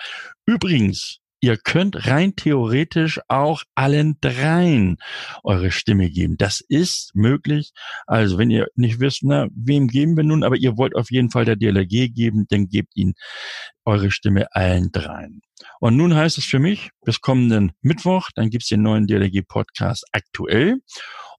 [0.46, 4.98] Übrigens, Ihr könnt rein theoretisch auch allen dreien
[5.44, 6.38] eure Stimme geben.
[6.38, 7.72] Das ist möglich.
[8.06, 11.32] Also wenn ihr nicht wisst, na, wem geben wir nun, aber ihr wollt auf jeden
[11.32, 13.16] Fall der DLRG geben, dann gebt ihn
[13.86, 15.42] eure Stimme allen dreien.
[15.80, 20.78] Und nun heißt es für mich, bis kommenden Mittwoch, dann gibt's den neuen DLRG-Podcast aktuell.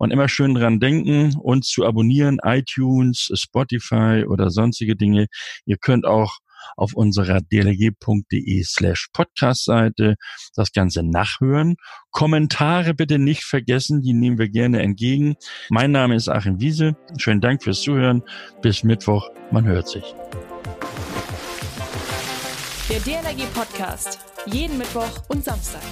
[0.01, 5.29] Und immer schön dran denken, uns zu abonnieren, iTunes, Spotify oder sonstige Dinge.
[5.65, 6.39] Ihr könnt auch
[6.77, 10.17] auf unserer dlg.de slash Podcast-Seite
[10.55, 11.77] das Ganze nachhören.
[12.11, 15.35] Kommentare bitte nicht vergessen, die nehmen wir gerne entgegen.
[15.71, 16.97] Mein Name ist Achim Wiese.
[17.17, 18.23] Schönen Dank fürs Zuhören.
[18.61, 19.29] Bis Mittwoch.
[19.51, 20.15] Man hört sich.
[22.89, 24.19] Der DLRG Podcast.
[24.47, 25.83] Jeden Mittwoch und Samstag.